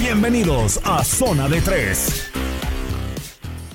Bienvenidos 0.00 0.80
a 0.84 1.04
Zona 1.04 1.46
de 1.46 1.60
Tres. 1.60 2.32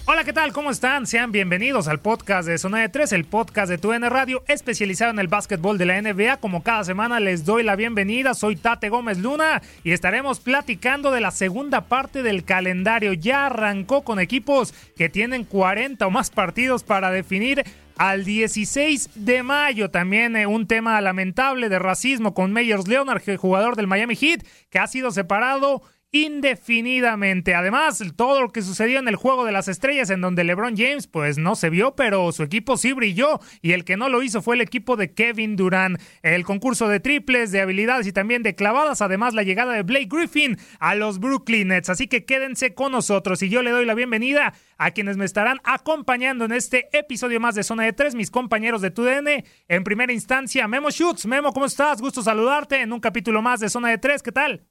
Hola, 0.05 0.23
¿qué 0.23 0.33
tal? 0.33 0.53
¿Cómo 0.53 0.71
están? 0.71 1.05
Sean 1.05 1.31
bienvenidos 1.31 1.87
al 1.87 1.99
podcast 1.99 2.47
de 2.47 2.57
Zona 2.57 2.79
de 2.79 2.89
3, 2.89 3.11
el 3.11 3.25
podcast 3.25 3.69
de 3.69 3.77
TUN 3.77 4.01
Radio, 4.01 4.43
especializado 4.47 5.11
en 5.11 5.19
el 5.19 5.27
básquetbol 5.27 5.77
de 5.77 5.85
la 5.85 6.01
NBA. 6.01 6.37
Como 6.37 6.63
cada 6.63 6.83
semana 6.83 7.19
les 7.19 7.45
doy 7.45 7.61
la 7.61 7.75
bienvenida, 7.75 8.33
soy 8.33 8.55
Tate 8.55 8.89
Gómez 8.89 9.19
Luna 9.19 9.61
y 9.83 9.91
estaremos 9.91 10.39
platicando 10.39 11.11
de 11.11 11.21
la 11.21 11.29
segunda 11.29 11.81
parte 11.81 12.23
del 12.23 12.43
calendario. 12.43 13.13
Ya 13.13 13.45
arrancó 13.45 14.03
con 14.03 14.19
equipos 14.19 14.73
que 14.97 15.09
tienen 15.09 15.43
40 15.43 16.07
o 16.07 16.09
más 16.09 16.31
partidos 16.31 16.83
para 16.83 17.11
definir 17.11 17.63
al 17.97 18.25
16 18.25 19.11
de 19.13 19.43
mayo. 19.43 19.91
También 19.91 20.35
eh, 20.35 20.47
un 20.47 20.65
tema 20.65 20.99
lamentable 21.01 21.69
de 21.69 21.79
racismo 21.79 22.33
con 22.33 22.51
Meyers 22.51 22.87
Leonard, 22.87 23.21
jugador 23.37 23.75
del 23.75 23.87
Miami 23.87 24.15
Heat, 24.15 24.43
que 24.69 24.79
ha 24.79 24.87
sido 24.87 25.11
separado 25.11 25.81
indefinidamente. 26.15 27.55
Además, 27.55 28.01
todo 28.15 28.39
lo 28.39 28.49
que 28.49 28.61
sucedió 28.61 28.99
en 28.99 29.07
el 29.09 29.17
juego 29.17 29.43
de 29.43 29.51
las 29.51 29.67
estrellas, 29.67 30.09
en 30.09 30.21
donde 30.21 30.45
LeBron 30.45 30.77
James, 30.77 31.07
pues 31.07 31.37
no 31.37 31.55
se 31.55 31.69
vio, 31.69 31.93
pero 31.95 32.31
su 32.31 32.41
equipo 32.43 32.77
sí 32.77 32.93
brilló. 32.93 33.41
Y 33.61 33.73
el 33.73 33.83
que 33.83 33.97
no 33.97 34.07
lo 34.07 34.23
hizo 34.23 34.41
fue 34.41 34.55
el 34.55 34.61
equipo 34.61 34.95
de 34.95 35.13
Kevin 35.13 35.57
Durant. 35.57 35.99
El 36.21 36.45
concurso 36.45 36.87
de 36.87 37.01
triples, 37.01 37.51
de 37.51 37.59
habilidades 37.59 38.07
y 38.07 38.13
también 38.13 38.43
de 38.43 38.55
clavadas. 38.55 39.01
Además, 39.01 39.33
la 39.33 39.43
llegada 39.43 39.73
de 39.73 39.83
Blake 39.83 40.07
Griffin 40.09 40.57
a 40.79 40.95
los 40.95 41.19
Brooklyn 41.19 41.67
Nets. 41.67 41.89
Así 41.89 42.07
que 42.07 42.23
quédense 42.23 42.73
con 42.73 42.93
nosotros. 42.93 43.41
Y 43.43 43.49
yo 43.49 43.61
le 43.61 43.71
doy 43.71 43.85
la 43.85 43.93
bienvenida 43.93 44.53
a 44.77 44.91
quienes 44.91 45.17
me 45.17 45.25
estarán 45.25 45.59
acompañando 45.65 46.45
en 46.45 46.53
este 46.53 46.87
episodio 46.97 47.41
más 47.41 47.55
de 47.55 47.63
Zona 47.63 47.83
de 47.83 47.91
Tres, 47.91 48.15
mis 48.15 48.31
compañeros 48.31 48.81
de 48.81 48.91
TUDN. 48.91 49.43
En 49.67 49.83
primera 49.83 50.13
instancia, 50.13 50.65
Memo 50.69 50.91
Schutz. 50.91 51.25
Memo, 51.25 51.51
¿cómo 51.51 51.65
estás? 51.65 51.99
Gusto 51.99 52.21
saludarte 52.21 52.79
en 52.79 52.93
un 52.93 53.01
capítulo 53.01 53.41
más 53.41 53.59
de 53.59 53.67
Zona 53.67 53.89
de 53.89 53.97
Tres. 53.97 54.23
¿Qué 54.23 54.31
tal? 54.31 54.63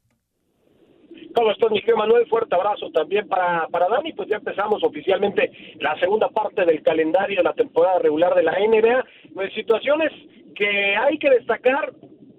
¿Cómo 1.35 1.51
estás, 1.51 1.71
mi 1.73 1.81
querido 1.81 1.97
Manuel? 1.97 2.27
Fuerte 2.27 2.55
abrazo 2.55 2.91
también 2.93 3.27
para, 3.27 3.67
para 3.69 3.89
Dani. 3.89 4.13
Pues 4.13 4.29
ya 4.29 4.37
empezamos 4.37 4.85
oficialmente 4.85 5.51
la 5.81 5.99
segunda 5.99 6.29
parte 6.29 6.65
del 6.65 6.81
calendario 6.83 7.39
de 7.39 7.43
la 7.43 7.53
temporada 7.55 7.99
regular 7.99 8.35
de 8.37 8.45
la 8.45 8.53
NBA. 8.53 9.05
Pues 9.35 9.53
situaciones 9.53 10.13
que 10.55 10.97
hay 10.97 11.19
que 11.19 11.31
destacar, 11.31 11.93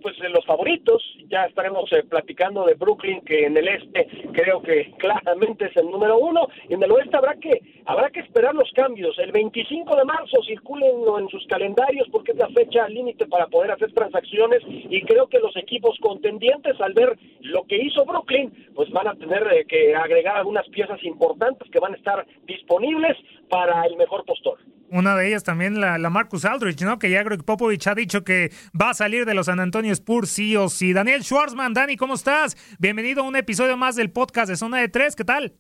pues 0.06 0.20
los 0.30 0.46
favoritos, 0.46 1.02
ya 1.30 1.46
estaremos 1.46 1.92
eh, 1.92 2.04
platicando 2.08 2.64
de 2.64 2.76
Brooklyn, 2.76 3.22
que 3.22 3.48
en 3.48 3.58
el 3.58 3.68
este 3.68 4.08
creo 4.34 4.62
que 4.62 4.94
claramente 5.00 5.66
es 5.66 5.76
el 5.78 5.90
número 5.90 6.20
uno, 6.20 6.48
y 6.70 6.76
en 6.76 6.84
el 6.84 6.92
oeste 6.92 7.18
habrá 7.18 7.34
que, 7.38 7.60
habrá 7.88 8.12
que 8.12 8.20
esperar 8.20 8.54
los 8.54 8.72
cambios. 8.74 9.18
El 9.18 9.32
25 9.32 9.96
de 9.96 10.06
marzo 10.06 10.44
circulen 10.44 10.92
en 11.20 11.28
sus 11.30 11.44
calendarios 11.48 12.08
porque 12.12 12.34
es 12.34 12.38
la 12.38 12.50
fecha 12.50 12.88
límite 12.88 13.26
para 13.26 13.48
poder 13.48 13.72
hacer 13.72 13.94
transacciones, 13.94 14.62
y 14.68 15.02
creo 15.02 15.26
que 15.26 15.40
los 15.40 15.58
equipos 15.58 15.98
contendientes, 16.00 16.80
al 16.82 16.94
ver 16.94 17.18
lo 17.40 17.64
que 17.64 17.78
hizo 17.78 18.06
Brooklyn, 18.06 18.54
pues 18.76 18.92
van 18.92 19.08
a 19.08 19.16
tener 19.16 19.42
eh, 19.54 19.66
que 19.66 19.96
agregar 19.96 20.38
algunas 20.38 20.70
piezas 20.70 21.04
importantes 21.04 21.68
que 21.72 21.80
van 21.80 21.94
a 21.94 21.98
estar 21.98 22.28
disponibles 22.46 23.18
para 23.50 23.86
el 23.86 23.96
mejor 23.98 24.26
postor. 24.26 24.60
Una 24.90 25.16
de 25.16 25.28
ellas 25.28 25.44
también 25.44 25.82
la, 25.82 25.98
la 25.98 26.10
Marcus 26.10 26.46
Aldridge, 26.46 26.84
¿no? 26.84 27.00
Que 27.00 27.10
ya 27.10 27.24
Greg 27.24 27.44
Popovich 27.44 27.88
ha 27.88 27.96
dicho 27.96 28.24
que 28.24 28.50
va 28.80 28.92
a 28.92 28.94
salir 28.94 29.26
de 29.26 29.34
los 29.34 29.48
San 29.48 29.60
Antonio 29.60 29.92
Spurs 29.92 30.30
sí 30.30 30.56
o 30.56 30.70
sí. 30.70 30.94
Daniel 30.94 31.24
Schwarzman, 31.24 31.74
Dani, 31.74 31.98
¿cómo 31.98 32.14
estás? 32.14 32.56
Bienvenido 32.80 33.24
a 33.24 33.28
un 33.28 33.36
episodio 33.36 33.78
más 33.78 33.96
del 33.96 34.12
podcast 34.12 34.50
de 34.50 34.56
Zona 34.56 34.80
de 34.80 34.90
Tres, 34.90 35.16
¿qué 35.16 35.24
tal? 35.24 35.54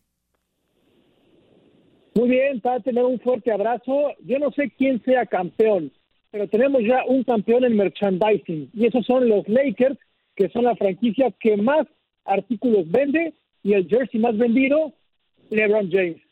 Muy 2.13 2.29
bien, 2.29 2.61
para 2.61 2.79
tener 2.79 3.03
un 3.03 3.19
fuerte 3.19 3.51
abrazo. 3.51 4.13
Yo 4.23 4.39
no 4.39 4.51
sé 4.51 4.71
quién 4.77 5.03
sea 5.03 5.25
campeón, 5.25 5.91
pero 6.31 6.47
tenemos 6.47 6.81
ya 6.83 7.03
un 7.07 7.23
campeón 7.23 7.65
en 7.65 7.75
merchandising 7.75 8.69
y 8.73 8.85
esos 8.85 9.05
son 9.05 9.27
los 9.27 9.47
Lakers, 9.49 9.97
que 10.35 10.49
son 10.49 10.63
la 10.63 10.75
franquicia 10.75 11.31
que 11.39 11.57
más 11.57 11.87
artículos 12.23 12.89
vende 12.89 13.33
y 13.63 13.73
el 13.73 13.87
jersey 13.87 14.19
más 14.19 14.37
vendido, 14.37 14.93
LeBron 15.49 15.89
James 15.91 16.25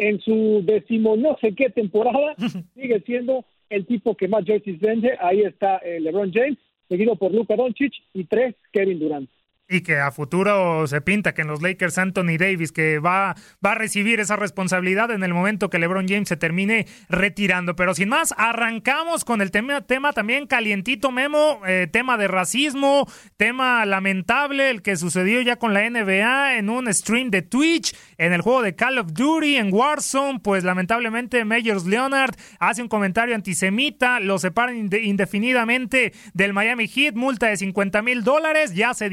en 0.00 0.20
su 0.20 0.62
décimo 0.64 1.16
no 1.16 1.36
sé 1.40 1.54
qué 1.54 1.70
temporada, 1.70 2.34
sigue 2.74 3.00
siendo 3.00 3.44
el 3.68 3.86
tipo 3.86 4.16
que 4.16 4.28
más 4.28 4.44
jerseys 4.44 4.80
vende. 4.80 5.16
Ahí 5.20 5.42
está 5.42 5.76
eh, 5.78 6.00
LeBron 6.00 6.32
James, 6.32 6.58
seguido 6.88 7.14
por 7.16 7.32
Luka 7.32 7.54
Doncic 7.54 7.92
y 8.14 8.24
tres, 8.24 8.56
Kevin 8.72 8.98
Durant 8.98 9.30
y 9.70 9.82
que 9.82 9.98
a 10.00 10.10
futuro 10.10 10.86
se 10.88 11.00
pinta 11.00 11.32
que 11.32 11.42
en 11.42 11.48
los 11.48 11.62
Lakers 11.62 11.96
Anthony 11.96 12.36
Davis 12.38 12.72
que 12.72 12.98
va, 12.98 13.36
va 13.64 13.72
a 13.72 13.74
recibir 13.76 14.18
esa 14.18 14.34
responsabilidad 14.34 15.12
en 15.12 15.22
el 15.22 15.32
momento 15.32 15.70
que 15.70 15.78
LeBron 15.78 16.08
James 16.08 16.28
se 16.28 16.36
termine 16.36 16.86
retirando. 17.08 17.76
Pero 17.76 17.94
sin 17.94 18.08
más, 18.08 18.34
arrancamos 18.36 19.24
con 19.24 19.40
el 19.40 19.52
tema, 19.52 19.80
tema 19.82 20.12
también 20.12 20.48
calientito, 20.48 21.12
Memo, 21.12 21.60
eh, 21.66 21.86
tema 21.90 22.16
de 22.16 22.26
racismo, 22.26 23.06
tema 23.36 23.86
lamentable, 23.86 24.70
el 24.70 24.82
que 24.82 24.96
sucedió 24.96 25.40
ya 25.40 25.56
con 25.56 25.72
la 25.72 25.88
NBA 25.88 26.56
en 26.56 26.68
un 26.68 26.92
stream 26.92 27.30
de 27.30 27.42
Twitch, 27.42 27.94
en 28.18 28.32
el 28.32 28.42
juego 28.42 28.62
de 28.62 28.74
Call 28.74 28.98
of 28.98 29.12
Duty, 29.12 29.56
en 29.56 29.72
Warzone, 29.72 30.40
pues 30.40 30.64
lamentablemente 30.64 31.44
Meyers 31.44 31.86
Leonard 31.86 32.34
hace 32.58 32.82
un 32.82 32.88
comentario 32.88 33.36
antisemita, 33.36 34.18
lo 34.18 34.38
separan 34.38 34.76
indefinidamente 34.76 36.12
del 36.34 36.52
Miami 36.52 36.88
Heat, 36.88 37.14
multa 37.14 37.46
de 37.46 37.56
50 37.56 38.02
mil 38.02 38.24
dólares, 38.24 38.74
ya 38.74 38.94
se 38.94 39.08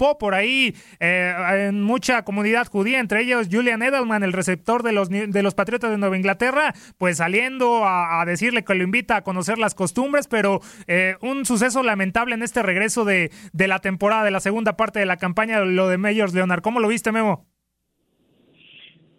por 0.00 0.34
ahí 0.34 0.74
eh, 0.98 1.32
en 1.68 1.82
mucha 1.82 2.24
comunidad 2.24 2.66
judía, 2.66 3.00
entre 3.00 3.20
ellos 3.20 3.48
Julian 3.50 3.82
Edelman, 3.82 4.22
el 4.22 4.32
receptor 4.32 4.82
de 4.82 4.92
los, 4.92 5.08
de 5.10 5.42
los 5.42 5.54
Patriotas 5.54 5.90
de 5.90 5.98
Nueva 5.98 6.16
Inglaterra, 6.16 6.72
pues 6.98 7.18
saliendo 7.18 7.82
a, 7.84 8.24
decirle 8.24 8.64
que 8.64 8.74
lo 8.74 8.82
invita 8.82 9.16
a 9.16 9.24
conocer 9.24 9.58
las 9.58 9.74
costumbres, 9.74 10.26
pero 10.28 10.60
eh, 10.86 11.16
un 11.20 11.44
suceso 11.44 11.82
lamentable 11.82 12.34
en 12.34 12.42
este 12.42 12.62
regreso 12.62 13.04
de, 13.04 13.30
de 13.52 13.68
la 13.68 13.80
temporada, 13.80 14.24
de 14.24 14.30
la 14.30 14.40
segunda 14.40 14.76
parte 14.76 14.98
de 14.98 15.06
la 15.06 15.16
campaña, 15.16 15.60
lo 15.60 15.88
de 15.88 15.98
Mayors 15.98 16.34
Leonard. 16.34 16.62
¿Cómo 16.62 16.80
lo 16.80 16.88
viste, 16.88 17.12
Memo? 17.12 17.46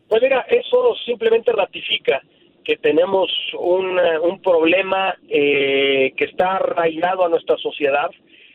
Pues 0.08 0.22
mira, 0.22 0.46
eso 0.50 0.96
simplemente 1.06 1.52
ratifica 1.52 2.22
que 2.64 2.78
tenemos 2.78 3.32
un, 3.58 3.98
un 4.24 4.42
problema 4.42 5.16
eh, 5.30 6.14
que 6.16 6.26
está 6.26 6.58
arraigado 6.58 7.26
a 7.26 7.30
nuestra 7.30 7.58
sociedad, 7.58 8.10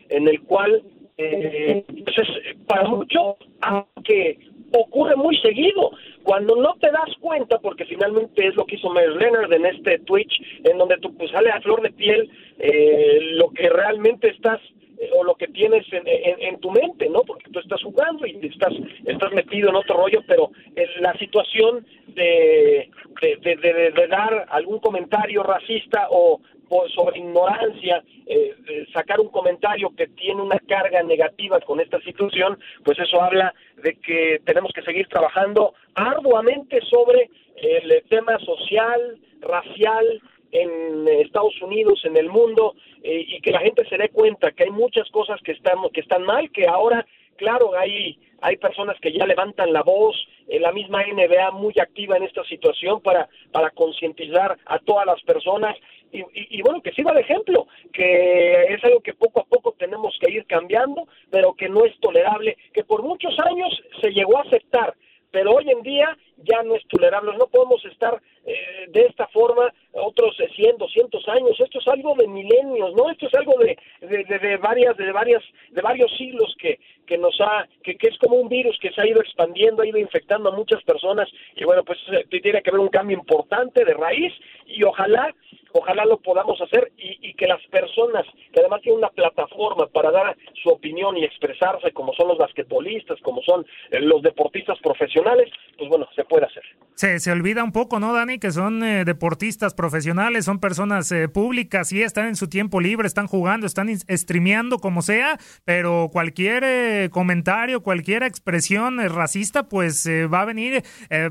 en 0.09 0.27
el 0.27 0.41
cual 0.41 0.83
eh, 1.17 1.83
pues 1.87 2.27
para 2.67 2.87
muchos, 2.87 3.35
aunque 3.61 4.37
ocurre 4.71 5.15
muy 5.15 5.37
seguido, 5.37 5.91
cuando 6.23 6.55
no 6.55 6.75
te 6.75 6.91
das 6.91 7.09
cuenta, 7.19 7.57
porque 7.59 7.85
finalmente 7.85 8.47
es 8.47 8.55
lo 8.55 8.65
que 8.65 8.75
hizo 8.75 8.89
Mary 8.89 9.17
Leonard 9.17 9.51
en 9.51 9.65
este 9.65 9.99
Twitch, 9.99 10.41
en 10.63 10.77
donde 10.77 10.97
tú 10.97 11.15
pues, 11.15 11.31
sale 11.31 11.49
a 11.49 11.61
flor 11.61 11.81
de 11.81 11.91
piel 11.91 12.29
eh, 12.59 13.19
lo 13.33 13.49
que 13.51 13.69
realmente 13.69 14.29
estás 14.29 14.59
eh, 14.99 15.09
o 15.15 15.23
lo 15.23 15.35
que 15.35 15.47
tienes 15.47 15.85
en, 15.91 16.59
tu 16.59 16.71
mente, 16.71 17.09
¿no? 17.09 17.21
Porque 17.21 17.49
tú 17.51 17.59
estás 17.59 17.81
jugando 17.81 18.25
y 18.25 18.37
estás 18.45 18.73
estás 19.05 19.31
metido 19.31 19.69
en 19.69 19.75
otro 19.75 19.95
rollo, 19.95 20.23
pero 20.27 20.51
la 20.99 21.13
situación 21.17 21.85
de, 22.07 22.89
de, 23.21 23.91
de, 23.95 24.07
dar 24.07 24.47
algún 24.49 24.79
comentario 24.79 25.43
racista 25.43 26.07
o 26.09 26.41
por, 26.67 26.91
sobre 26.91 27.19
ignorancia, 27.19 28.03
eh, 28.25 28.55
sacar 28.93 29.19
un 29.19 29.29
comentario 29.29 29.89
que 29.95 30.07
tiene 30.07 30.41
una 30.41 30.59
carga 30.59 31.01
negativa 31.03 31.59
con 31.61 31.79
esta 31.79 31.99
situación, 32.01 32.59
pues 32.83 32.99
eso 32.99 33.21
habla 33.21 33.53
de 33.81 33.95
que 33.95 34.41
tenemos 34.45 34.71
que 34.73 34.81
seguir 34.81 35.07
trabajando 35.07 35.73
arduamente 35.95 36.81
sobre 36.89 37.29
el 37.57 38.03
tema 38.09 38.37
social, 38.39 39.17
racial, 39.41 40.21
en 40.51 41.07
Estados 41.07 41.61
Unidos, 41.61 41.99
en 42.05 42.17
el 42.17 42.29
mundo, 42.29 42.75
eh, 43.03 43.25
y 43.27 43.41
que 43.41 43.51
la 43.51 43.59
gente 43.59 43.87
se 43.89 43.97
dé 43.97 44.09
cuenta 44.09 44.51
que 44.51 44.63
hay 44.63 44.69
muchas 44.69 45.09
cosas 45.09 45.41
que 45.41 45.51
están, 45.51 45.77
que 45.93 46.01
están 46.01 46.23
mal, 46.23 46.49
que 46.51 46.67
ahora 46.67 47.05
claro, 47.37 47.77
hay, 47.77 48.19
hay 48.41 48.57
personas 48.57 48.97
que 48.99 49.13
ya 49.13 49.25
levantan 49.25 49.71
la 49.71 49.83
voz, 49.83 50.15
en 50.49 50.61
la 50.61 50.71
misma 50.71 51.03
NBA 51.03 51.51
muy 51.51 51.73
activa 51.79 52.17
en 52.17 52.23
esta 52.23 52.43
situación 52.45 53.01
para, 53.01 53.29
para 53.51 53.69
concientizar 53.71 54.57
a 54.65 54.79
todas 54.79 55.05
las 55.05 55.21
personas 55.23 55.75
y, 56.11 56.23
y, 56.33 56.61
bueno, 56.61 56.81
que 56.81 56.91
sirva 56.91 57.13
de 57.13 57.21
ejemplo, 57.21 57.67
que 57.93 58.63
es 58.73 58.83
algo 58.83 59.01
que 59.01 59.13
poco 59.13 59.41
a 59.41 59.45
poco 59.45 59.73
tenemos 59.77 60.17
que 60.19 60.31
ir 60.31 60.45
cambiando, 60.45 61.07
pero 61.29 61.53
que 61.53 61.69
no 61.69 61.85
es 61.85 61.97
tolerable, 61.99 62.57
que 62.73 62.83
por 62.83 63.03
muchos 63.03 63.37
años 63.39 63.81
se 64.01 64.11
llegó 64.11 64.37
a 64.37 64.41
aceptar, 64.41 64.95
pero 65.31 65.51
hoy 65.51 65.69
en 65.69 65.81
día 65.81 66.17
ya 66.37 66.63
no 66.63 66.75
es 66.75 66.87
tolerable, 66.87 67.31
no 67.37 67.47
podemos 67.47 67.83
estar 67.85 68.21
eh, 68.45 68.85
de 68.89 69.01
esta 69.01 69.27
forma 69.27 69.73
otros 69.91 70.37
100, 70.55 70.77
200 70.77 71.27
años, 71.29 71.59
esto 71.59 71.79
es 71.79 71.87
algo 71.87 72.15
de 72.15 72.27
milenios, 72.27 72.93
¿no? 72.95 73.09
Esto 73.09 73.27
es 73.27 73.33
algo 73.33 73.57
de, 73.59 73.77
de, 74.01 74.23
de, 74.23 74.57
varias, 74.57 74.95
de 74.95 75.11
varias, 75.11 75.43
de 75.71 75.81
varios 75.81 76.15
siglos 76.17 76.55
que, 76.59 76.79
que 77.05 77.17
nos 77.17 77.39
ha, 77.41 77.67
que, 77.83 77.97
que, 77.97 78.07
es 78.07 78.17
como 78.19 78.37
un 78.37 78.47
virus 78.47 78.77
que 78.79 78.91
se 78.91 79.01
ha 79.01 79.07
ido 79.07 79.21
expandiendo, 79.21 79.81
ha 79.81 79.87
ido 79.87 79.97
infectando 79.97 80.49
a 80.49 80.55
muchas 80.55 80.83
personas, 80.83 81.29
y 81.55 81.63
bueno, 81.65 81.83
pues 81.83 81.99
eh, 82.11 82.25
tiene 82.29 82.61
que 82.61 82.69
haber 82.69 82.81
un 82.81 82.89
cambio 82.89 83.17
importante 83.17 83.83
de 83.83 83.93
raíz, 83.93 84.33
y 84.65 84.83
ojalá 84.83 85.33
ojalá 85.77 86.05
lo 86.05 86.17
podamos 86.17 86.59
hacer 86.61 86.91
y, 86.97 87.33
que 87.33 87.47
las 87.47 87.61
personas 87.67 88.25
que 88.51 88.59
además 88.59 88.81
tienen 88.81 88.99
una 88.99 89.09
plataforma 89.09 89.85
para 89.87 90.11
dar 90.11 90.35
su 90.61 90.69
opinión 90.69 91.17
y 91.17 91.23
expresarse 91.23 91.91
como 91.91 92.13
son 92.13 92.29
los 92.29 92.37
basquetbolistas, 92.37 93.19
como 93.21 93.41
son 93.43 93.65
eh, 93.91 93.99
los 93.99 94.21
deportistas 94.23 94.79
profesionales, 94.79 95.51
pues 95.77 95.89
bueno, 95.89 96.07
se 96.15 96.23
puede 96.23 96.45
hacer. 96.45 96.56
Se, 96.97 97.19
se 97.19 97.31
olvida 97.31 97.63
un 97.63 97.73
poco, 97.73 97.99
¿no, 97.99 98.11
Dani? 98.11 98.39
Que 98.39 98.51
son 98.51 98.83
eh, 98.83 99.05
deportistas 99.05 99.75
profesionales, 99.75 100.45
son 100.45 100.57
personas 100.57 101.11
eh, 101.11 101.29
públicas, 101.29 101.91
y 101.91 102.01
están 102.01 102.25
en 102.25 102.35
su 102.35 102.49
tiempo 102.49 102.81
libre, 102.81 103.07
están 103.07 103.27
jugando, 103.27 103.67
están 103.67 103.87
streameando 104.09 104.79
como 104.79 105.03
sea, 105.03 105.37
pero 105.63 106.09
cualquier 106.11 106.63
eh, 106.65 107.09
comentario, 107.11 107.83
cualquier 107.83 108.23
expresión 108.23 108.99
eh, 108.99 109.09
racista, 109.09 109.69
pues 109.69 110.07
va 110.07 110.41
a 110.41 110.45
venir 110.45 110.83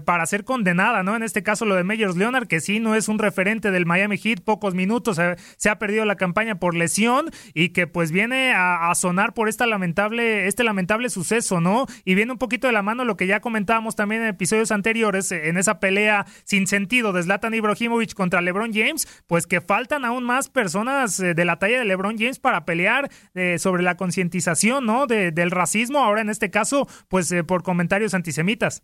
para 0.05 0.25
ser 0.27 0.45
condenada, 0.45 1.03
¿no? 1.03 1.17
En 1.17 1.25
este 1.25 1.43
caso 1.43 1.65
lo 1.65 1.75
de 1.75 1.83
Meyers 1.83 2.17
Leonard, 2.17 2.47
que 2.47 2.61
sí 2.61 2.79
no 2.79 2.95
es 2.95 3.09
un 3.09 3.19
referente 3.19 3.73
del 3.73 3.87
Miami 3.87 4.19
Heat, 4.19 4.43
pocos 4.43 4.75
minutos, 4.75 5.21
se 5.57 5.69
ha 5.69 5.79
perdido 5.81 6.05
la 6.05 6.15
campaña 6.15 6.61
por 6.61 6.77
lesión 6.77 7.31
y 7.55 7.71
que 7.71 7.89
pues 7.89 8.13
viene 8.13 8.53
a, 8.53 8.89
a, 8.89 8.95
sonar 8.95 9.35
por 9.35 9.49
esta 9.49 9.67
lamentable, 9.67 10.47
este 10.47 10.63
lamentable 10.63 11.11
suceso, 11.11 11.61
¿no? 11.61 11.87
Y 12.05 12.15
viene 12.15 12.31
un 12.31 12.39
poquito 12.39 12.69
de 12.69 12.73
la 12.73 12.83
mano 12.83 13.05
lo 13.05 13.17
que 13.17 13.27
ya 13.27 13.41
comentábamos 13.41 13.97
también 13.97 14.23
en 14.23 14.29
episodios 14.29 14.71
anteriores, 14.71 15.33
en 15.33 15.56
esa 15.59 15.81
pelea 15.81 16.27
sin 16.45 16.67
sentido 16.67 17.13
de 17.13 17.23
Zlatan 17.23 17.55
Ibrahimovic 17.55 18.15
contra 18.15 18.41
LeBron 18.41 18.73
James, 18.73 19.07
pues 19.27 19.47
que 19.47 19.61
faltan 19.61 20.05
aún 20.05 20.25
más 20.25 20.49
personas 20.49 21.19
de 21.19 21.45
la 21.45 21.59
talla 21.59 21.79
de 21.79 21.85
LeBron 21.85 22.19
James 22.19 22.39
para 22.39 22.65
pelear 22.65 23.09
eh, 23.35 23.59
sobre 23.59 23.83
la 23.83 23.97
concientización, 23.97 24.87
¿no? 24.87 25.07
De, 25.07 25.33
del 25.33 25.51
racismo, 25.51 25.99
ahora 25.99 26.21
en 26.21 26.31
este 26.31 26.51
caso, 26.51 26.87
pues 27.09 27.31
eh, 27.33 27.45
por 27.45 27.63
comentarios 27.63 28.15
antisemitas. 28.15 28.83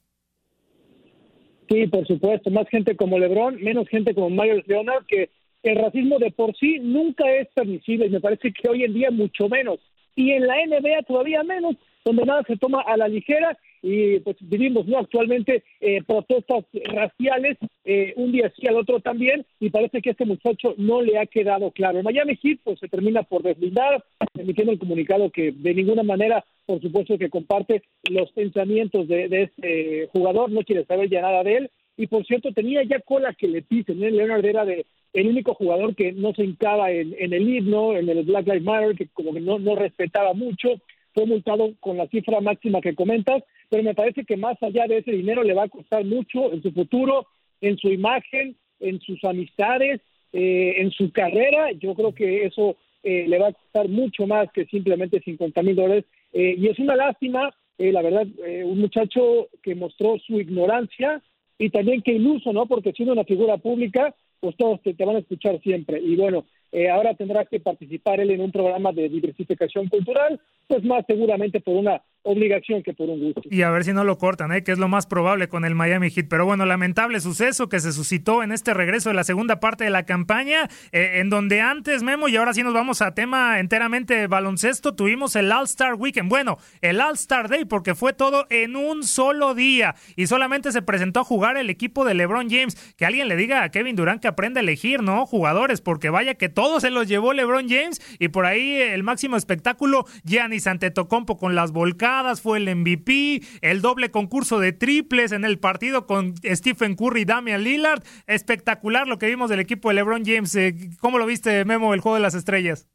Sí, 1.68 1.86
por 1.86 2.06
supuesto, 2.06 2.50
más 2.50 2.68
gente 2.68 2.96
como 2.96 3.18
LeBron, 3.18 3.62
menos 3.62 3.88
gente 3.88 4.14
como 4.14 4.30
Myers 4.30 4.66
Leonard, 4.66 5.06
que 5.06 5.30
el 5.62 5.76
racismo 5.76 6.18
de 6.18 6.30
por 6.30 6.56
sí 6.56 6.78
nunca 6.80 7.30
es 7.30 7.48
permisible 7.54 8.06
y 8.06 8.10
me 8.10 8.20
parece 8.20 8.52
que 8.52 8.68
hoy 8.68 8.84
en 8.84 8.94
día 8.94 9.10
mucho 9.10 9.48
menos. 9.48 9.78
Y 10.14 10.32
en 10.32 10.46
la 10.46 10.56
NBA 10.66 11.04
todavía 11.06 11.42
menos, 11.42 11.76
donde 12.04 12.24
nada 12.24 12.42
se 12.46 12.56
toma 12.56 12.82
a 12.82 12.96
la 12.96 13.08
ligera 13.08 13.56
y 13.82 14.20
pues 14.20 14.36
vivimos 14.40 14.86
no 14.86 14.98
actualmente 14.98 15.64
eh, 15.80 16.02
protestas 16.06 16.64
raciales 16.84 17.58
eh, 17.84 18.12
un 18.16 18.30
día 18.30 18.52
sí 18.56 18.66
al 18.68 18.76
otro 18.76 19.00
también 19.00 19.44
y 19.58 19.70
parece 19.70 20.00
que 20.00 20.10
a 20.10 20.12
este 20.12 20.24
muchacho 20.24 20.74
no 20.78 21.02
le 21.02 21.18
ha 21.18 21.26
quedado 21.26 21.70
claro. 21.72 22.02
Miami 22.02 22.36
Heat 22.36 22.60
pues 22.62 22.78
se 22.78 22.88
termina 22.88 23.22
por 23.22 23.42
deslindar 23.42 24.04
emitiendo 24.34 24.72
el 24.72 24.78
comunicado 24.78 25.30
que 25.30 25.52
de 25.52 25.74
ninguna 25.74 26.02
manera 26.02 26.44
por 26.66 26.80
supuesto 26.80 27.18
que 27.18 27.30
comparte 27.30 27.82
los 28.08 28.30
pensamientos 28.32 29.08
de, 29.08 29.42
este 29.42 30.08
jugador 30.12 30.50
no 30.50 30.62
quiere 30.62 30.84
saber 30.84 31.08
ya 31.08 31.22
nada 31.22 31.42
de 31.42 31.56
él. 31.56 31.70
Y 31.96 32.06
por 32.06 32.24
cierto 32.24 32.52
tenía 32.52 32.82
ya 32.84 33.00
cola 33.00 33.34
que 33.34 33.48
le 33.48 33.62
pisen 33.62 34.02
¿eh? 34.02 34.10
Leonard 34.10 34.44
era 34.44 34.64
de 34.64 34.86
el 35.12 35.28
único 35.28 35.54
jugador 35.54 35.94
que 35.94 36.12
no 36.12 36.32
se 36.32 36.44
hincaba 36.44 36.90
en, 36.90 37.14
en 37.18 37.34
el 37.34 37.46
himno, 37.46 37.94
en 37.94 38.08
el 38.08 38.22
Black 38.22 38.46
Lives 38.46 38.62
Matter, 38.62 38.96
que 38.96 39.08
como 39.08 39.34
que 39.34 39.40
no, 39.40 39.58
no 39.58 39.74
respetaba 39.76 40.32
mucho, 40.32 40.80
fue 41.14 41.26
multado 41.26 41.74
con 41.80 41.96
la 41.96 42.06
cifra 42.08 42.40
máxima 42.40 42.80
que 42.80 42.94
comentas, 42.94 43.42
pero 43.68 43.82
me 43.82 43.94
parece 43.94 44.24
que 44.24 44.36
más 44.36 44.62
allá 44.62 44.86
de 44.86 44.98
ese 44.98 45.12
dinero 45.12 45.42
le 45.42 45.54
va 45.54 45.64
a 45.64 45.68
costar 45.68 46.04
mucho 46.04 46.52
en 46.52 46.62
su 46.62 46.72
futuro, 46.72 47.26
en 47.60 47.76
su 47.78 47.88
imagen, 47.88 48.56
en 48.80 49.00
sus 49.00 49.22
amistades, 49.24 50.00
eh, 50.32 50.74
en 50.78 50.90
su 50.90 51.12
carrera. 51.12 51.72
Yo 51.72 51.94
creo 51.94 52.14
que 52.14 52.44
eso 52.46 52.76
eh, 53.02 53.26
le 53.28 53.38
va 53.38 53.48
a 53.48 53.52
costar 53.52 53.88
mucho 53.88 54.26
más 54.26 54.50
que 54.52 54.64
simplemente 54.66 55.20
50 55.20 55.62
mil 55.62 55.76
dólares. 55.76 56.04
Eh, 56.32 56.54
y 56.58 56.68
es 56.68 56.78
una 56.78 56.96
lástima, 56.96 57.54
la 57.78 58.02
verdad, 58.02 58.26
un 58.64 58.78
muchacho 58.78 59.48
que 59.60 59.74
mostró 59.74 60.16
su 60.24 60.40
ignorancia 60.40 61.20
y 61.58 61.70
también 61.70 62.00
que 62.00 62.12
iluso, 62.12 62.52
¿no? 62.52 62.66
Porque 62.66 62.92
siendo 62.92 63.12
una 63.12 63.24
figura 63.24 63.56
pública, 63.56 64.14
pues 64.38 64.56
todos 64.56 64.80
te 64.82 65.04
van 65.04 65.16
a 65.16 65.18
escuchar 65.18 65.60
siempre. 65.62 66.00
Y 66.00 66.14
bueno, 66.14 66.44
eh, 66.72 66.88
ahora 66.88 67.14
tendrá 67.14 67.44
que 67.44 67.60
participar 67.60 68.20
él 68.20 68.30
en 68.30 68.40
un 68.40 68.50
programa 68.50 68.92
de 68.92 69.08
diversificación 69.08 69.88
cultural, 69.88 70.40
pues 70.66 70.82
más 70.84 71.04
seguramente 71.06 71.60
por 71.60 71.76
una 71.76 72.02
obligación 72.24 72.82
que 72.82 72.94
por 72.94 73.08
un 73.08 73.20
gusto. 73.20 73.42
Y 73.50 73.62
a 73.62 73.70
ver 73.70 73.84
si 73.84 73.92
no 73.92 74.04
lo 74.04 74.16
cortan, 74.16 74.52
¿eh? 74.52 74.62
que 74.62 74.72
es 74.72 74.78
lo 74.78 74.88
más 74.88 75.06
probable 75.06 75.48
con 75.48 75.64
el 75.64 75.74
Miami 75.74 76.10
Heat. 76.10 76.26
Pero 76.28 76.46
bueno, 76.46 76.64
lamentable 76.66 77.20
suceso 77.20 77.68
que 77.68 77.80
se 77.80 77.92
suscitó 77.92 78.42
en 78.42 78.52
este 78.52 78.74
regreso 78.74 79.08
de 79.10 79.16
la 79.16 79.24
segunda 79.24 79.60
parte 79.60 79.84
de 79.84 79.90
la 79.90 80.04
campaña, 80.04 80.68
eh, 80.92 81.14
en 81.16 81.30
donde 81.30 81.60
antes, 81.60 82.02
Memo, 82.02 82.28
y 82.28 82.36
ahora 82.36 82.54
sí 82.54 82.62
nos 82.62 82.74
vamos 82.74 83.02
a 83.02 83.14
tema 83.14 83.58
enteramente 83.58 84.26
baloncesto, 84.28 84.94
tuvimos 84.94 85.36
el 85.36 85.50
All-Star 85.50 85.94
Weekend. 85.94 86.28
Bueno, 86.28 86.58
el 86.80 87.00
All-Star 87.00 87.48
Day, 87.48 87.64
porque 87.64 87.94
fue 87.94 88.12
todo 88.12 88.46
en 88.50 88.76
un 88.76 89.02
solo 89.02 89.54
día 89.54 89.94
y 90.16 90.26
solamente 90.26 90.72
se 90.72 90.82
presentó 90.82 91.20
a 91.20 91.24
jugar 91.24 91.56
el 91.56 91.70
equipo 91.70 92.04
de 92.04 92.14
LeBron 92.14 92.48
James. 92.48 92.94
Que 92.96 93.04
alguien 93.04 93.28
le 93.28 93.36
diga 93.36 93.64
a 93.64 93.70
Kevin 93.70 93.96
Durant 93.96 94.22
que 94.22 94.28
aprenda 94.28 94.60
a 94.60 94.62
elegir, 94.62 95.02
¿no? 95.02 95.26
Jugadores, 95.26 95.80
porque 95.80 96.10
vaya 96.10 96.34
que 96.34 96.48
todo 96.48 96.61
se 96.80 96.90
los 96.90 97.08
llevó 97.08 97.32
LeBron 97.32 97.68
James 97.68 98.00
y 98.18 98.28
por 98.28 98.46
ahí 98.46 98.80
el 98.80 99.02
máximo 99.02 99.36
espectáculo, 99.36 100.04
Giannis 100.24 100.66
Antetokounmpo 100.66 101.36
con 101.36 101.54
las 101.54 101.72
volcadas, 101.72 102.40
fue 102.40 102.58
el 102.58 102.74
MVP, 102.74 103.42
el 103.60 103.80
doble 103.82 104.10
concurso 104.10 104.58
de 104.58 104.72
triples 104.72 105.32
en 105.32 105.44
el 105.44 105.58
partido 105.58 106.06
con 106.06 106.34
Stephen 106.44 106.96
Curry 106.96 107.22
y 107.22 107.24
Damian 107.24 107.62
Lillard. 107.62 108.02
Espectacular 108.26 109.06
lo 109.06 109.18
que 109.18 109.26
vimos 109.26 109.50
del 109.50 109.60
equipo 109.60 109.88
de 109.88 109.96
LeBron 109.96 110.24
James. 110.24 110.54
Eh, 110.56 110.74
¿Cómo 111.00 111.18
lo 111.18 111.26
viste, 111.26 111.64
Memo, 111.64 111.94
el 111.94 112.00
juego 112.00 112.16
de 112.16 112.22
las 112.22 112.34
estrellas? 112.34 112.88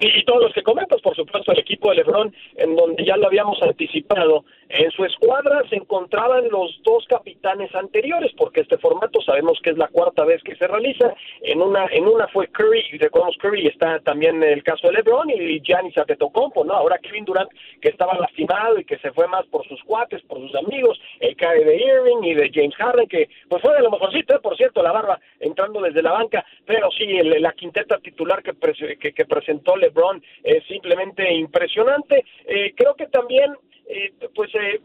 y, 0.00 0.24
todos 0.24 0.42
los 0.42 0.52
que 0.52 0.62
comentas, 0.62 1.00
por 1.00 1.14
supuesto, 1.14 1.52
el 1.52 1.58
equipo 1.58 1.90
de 1.90 1.96
Lebron, 1.96 2.34
en 2.56 2.76
donde 2.76 3.04
ya 3.04 3.16
lo 3.16 3.26
habíamos 3.26 3.60
anticipado, 3.62 4.44
en 4.68 4.90
su 4.90 5.04
escuadra 5.04 5.62
se 5.68 5.76
encontraban 5.76 6.48
los 6.48 6.80
dos 6.82 7.04
capitanes 7.08 7.74
anteriores, 7.74 8.32
porque 8.36 8.60
este 8.60 8.78
formato 8.78 9.20
sabemos 9.20 9.58
que 9.62 9.70
es 9.70 9.78
la 9.78 9.88
cuarta 9.88 10.24
vez 10.24 10.42
que 10.42 10.56
se 10.56 10.66
realiza. 10.66 11.14
En 11.42 11.62
una, 11.62 11.86
en 11.90 12.06
una 12.06 12.26
fue 12.28 12.48
Curry, 12.48 12.84
y 12.92 12.98
recordamos 12.98 13.36
Curry 13.38 13.66
está 13.66 14.00
también 14.00 14.42
el 14.42 14.62
caso 14.62 14.88
de 14.88 14.94
LeBron 14.94 15.30
y 15.30 15.60
Giannis 15.60 15.96
Antetokounmpo, 15.98 16.64
¿no? 16.64 16.74
Ahora 16.74 16.98
Kevin 16.98 17.24
Durant 17.24 17.50
que 17.80 17.88
estaba 17.88 18.18
lastimado 18.18 18.78
y 18.78 18.84
que 18.84 18.98
se 18.98 19.12
fue 19.12 19.28
más 19.28 19.46
por 19.46 19.66
sus 19.68 19.82
cuates, 19.84 20.22
por 20.22 20.38
sus 20.38 20.54
amigos, 20.56 21.00
el 21.20 21.36
cae 21.36 21.64
de 21.64 21.76
Irving 21.76 22.24
y 22.24 22.34
de 22.34 22.50
James 22.52 22.74
Harden, 22.76 23.08
que 23.08 23.28
pues 23.48 23.62
fue 23.62 23.74
de 23.74 23.82
lo 23.82 23.90
mejorcito, 23.90 24.34
¿eh? 24.34 24.40
por 24.42 24.56
cierto, 24.56 24.82
la 24.82 24.92
barba 24.92 25.20
entrando 25.40 25.80
desde 25.80 26.02
la 26.02 26.12
banca, 26.12 26.44
pero 26.64 26.90
sí, 26.90 27.04
el, 27.04 27.40
la 27.42 27.52
quinteta 27.52 27.98
titular 27.98 28.42
que, 28.42 28.52
que, 28.98 29.12
que 29.12 29.24
presentó 29.24 29.76
LeBron 29.76 30.22
es 30.42 30.64
simplemente 30.66 31.32
impresionante. 31.32 32.24
Eh, 32.46 32.72
creo 32.76 32.94
que 32.94 33.06
también, 33.06 33.54
eh, 33.86 34.14
pues, 34.34 34.54
eh, 34.54 34.80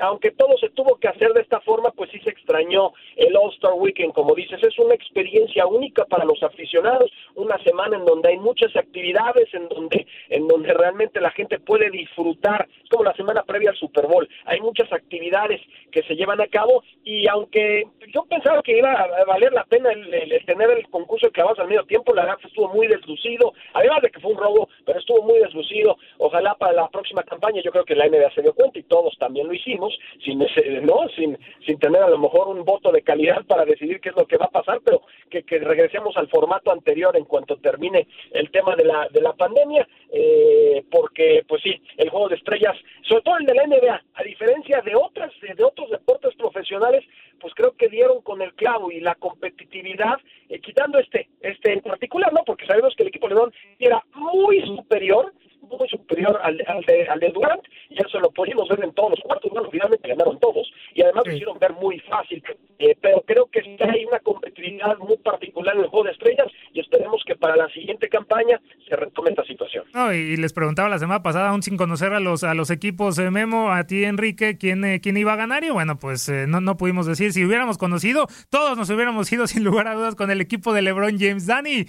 aunque 0.00 0.30
todo 0.32 0.56
se 0.58 0.70
tuvo 0.70 0.96
que 0.96 1.08
hacer 1.08 1.32
de 1.32 1.42
esta 1.42 1.60
forma, 1.60 1.90
pues 1.90 2.10
sí 2.10 2.18
se 2.20 2.30
extrañó 2.30 2.92
el 3.16 3.36
All-Star 3.36 3.74
Weekend, 3.74 4.12
como 4.12 4.34
dices, 4.34 4.62
es 4.62 4.78
una 4.78 4.94
experiencia 4.94 5.66
única 5.66 6.04
para 6.04 6.24
los 6.24 6.42
aficionados, 6.42 7.10
una 7.34 7.58
semana 7.62 7.96
en 7.96 8.04
donde 8.04 8.30
hay 8.30 8.38
muchas 8.38 8.74
actividades, 8.76 9.52
en 9.54 9.68
donde, 9.68 10.06
en 10.28 10.46
donde 10.48 10.72
realmente 10.72 11.20
la 11.20 11.30
gente 11.30 11.58
puede 11.58 11.90
disfrutar, 11.90 12.68
es 12.82 12.88
como 12.90 13.04
la 13.04 13.14
semana 13.14 13.42
previa 13.42 13.70
al 13.70 13.76
Super 13.76 14.06
Bowl, 14.06 14.28
hay 14.44 14.60
muchas 14.60 14.92
actividades 14.92 15.60
que 15.90 16.02
se 16.02 16.14
llevan 16.14 16.40
a 16.40 16.46
cabo 16.46 16.82
y 17.04 17.26
aunque 17.28 17.84
yo 18.12 18.24
pensaba 18.24 18.62
que 18.62 18.78
iba 18.78 18.92
a 18.92 19.24
valer 19.24 19.52
la 19.52 19.64
pena 19.64 19.90
el, 19.90 20.12
el, 20.12 20.44
tener 20.44 20.70
el 20.70 20.88
concurso 20.88 21.26
de 21.26 21.32
clavados 21.32 21.58
al 21.58 21.68
medio 21.68 21.84
tiempo, 21.84 22.14
la 22.14 22.22
verdad 22.22 22.38
estuvo 22.44 22.68
muy 22.72 22.86
deslucido, 22.86 23.52
además 23.74 24.02
de 24.02 24.10
que 24.10 24.20
fue 24.20 24.32
un 24.32 24.38
robo, 24.38 24.68
pero 24.84 24.98
estuvo 24.98 25.22
muy 25.22 25.38
deslucido, 25.38 25.96
ojalá 26.18 26.54
para 26.54 26.72
la 26.72 26.88
próxima 26.88 27.22
campaña, 27.22 27.62
yo 27.62 27.70
creo 27.70 27.84
que 27.84 27.94
la 27.94 28.08
NBA 28.08 28.30
se 28.34 28.42
dio 28.42 28.54
cuenta 28.54 28.78
y 28.78 28.82
todos 28.84 29.16
también 29.18 29.46
lo 29.46 29.54
hicimos, 29.54 29.85
sin 30.24 30.42
ese, 30.42 30.80
no, 30.82 31.08
sin, 31.16 31.38
sin 31.64 31.78
tener 31.78 32.02
a 32.02 32.08
lo 32.08 32.18
mejor 32.18 32.48
un 32.48 32.64
voto 32.64 32.92
de 32.92 33.02
calidad 33.02 33.44
para 33.46 33.64
decidir 33.64 34.00
qué 34.00 34.10
es 34.10 34.16
lo 34.16 34.26
que 34.26 34.36
va 34.36 34.46
a 34.46 34.50
pasar, 34.50 34.80
pero 34.84 35.02
que, 35.30 35.44
regresemos 35.58 36.16
al 36.16 36.28
formato 36.28 36.70
anterior 36.70 37.16
en 37.16 37.24
cuanto 37.24 37.56
termine 37.56 38.06
el 38.32 38.50
tema 38.50 38.76
de 38.76 38.84
la, 38.84 39.08
de 39.10 39.20
la 39.20 39.32
pandemia, 39.32 39.86
eh, 40.12 40.84
porque 40.90 41.44
pues 41.48 41.62
sí, 41.62 41.80
el 41.96 42.10
juego 42.10 42.28
de 42.28 42.36
estrellas, 42.36 42.76
sobre 43.02 43.22
todo 43.22 43.38
el 43.38 43.46
de 43.46 43.54
la 43.54 43.66
NBA, 43.66 44.02
a 44.14 44.22
diferencia 44.22 44.82
de 44.82 44.94
otros 44.94 45.90
deportes 45.90 46.34
profesionales, 46.36 47.04
pues 47.40 47.54
creo 47.54 47.72
que 47.76 47.88
dieron 47.88 48.22
con 48.22 48.42
el 48.42 48.54
clavo 48.54 48.90
y 48.90 49.00
la 49.00 49.14
competitividad, 49.14 50.18
eh, 50.48 50.60
quitando 50.60 50.98
este, 50.98 51.28
este 51.40 51.72
en 51.72 51.80
particular, 51.80 52.32
¿no? 52.32 52.44
Porque 52.44 52.66
sabemos 52.66 52.94
que 52.96 53.02
el 53.02 53.08
equipo 53.08 53.28
León 53.28 53.52
era 53.78 54.02
muy 54.14 54.60
superior, 54.62 55.32
muy 55.60 55.88
superior 55.88 56.38
al, 56.42 56.62
al, 56.66 56.82
de, 56.82 57.06
al 57.08 57.20
de 57.20 57.28
Durant, 57.30 57.62
fácil, 62.00 62.42
eh, 62.78 62.96
pero 63.00 63.22
creo 63.22 63.46
que 63.46 63.62
sí 63.62 63.76
hay 63.80 64.04
una 64.04 64.20
competitividad 64.20 64.96
muy 64.98 65.16
particular 65.18 65.76
en 65.76 65.82
el 65.82 65.88
juego 65.88 66.04
de 66.04 66.12
estrellas 66.12 66.48
y 66.72 66.80
esperemos 66.80 67.22
que 67.24 67.36
para 67.36 67.56
la 67.56 67.68
siguiente 67.70 68.08
campaña 68.08 68.60
se 68.88 68.96
retome 68.96 69.30
esta 69.30 69.44
situación. 69.44 69.84
No, 69.94 70.12
les 70.36 70.52
preguntaba 70.52 70.88
la 70.88 70.98
semana 70.98 71.22
pasada, 71.22 71.50
aún 71.50 71.62
sin 71.62 71.76
conocer 71.76 72.12
a 72.12 72.20
los 72.20 72.44
a 72.44 72.54
los 72.54 72.70
equipos 72.70 73.16
de 73.16 73.30
Memo, 73.30 73.72
a 73.72 73.84
ti 73.84 74.04
Enrique, 74.04 74.56
quién, 74.58 74.84
eh, 74.84 75.00
quién 75.00 75.16
iba 75.16 75.32
a 75.32 75.36
ganar 75.36 75.64
y 75.64 75.70
bueno, 75.70 75.98
pues 75.98 76.28
eh, 76.28 76.46
no, 76.46 76.60
no 76.60 76.76
pudimos 76.76 77.06
decir. 77.06 77.32
Si 77.32 77.44
hubiéramos 77.44 77.78
conocido, 77.78 78.26
todos 78.50 78.76
nos 78.76 78.90
hubiéramos 78.90 79.30
ido 79.32 79.46
sin 79.46 79.64
lugar 79.64 79.88
a 79.88 79.94
dudas 79.94 80.14
con 80.14 80.30
el 80.30 80.40
equipo 80.40 80.72
de 80.72 80.82
LeBron 80.82 81.18
James. 81.18 81.46
Dani, 81.46 81.86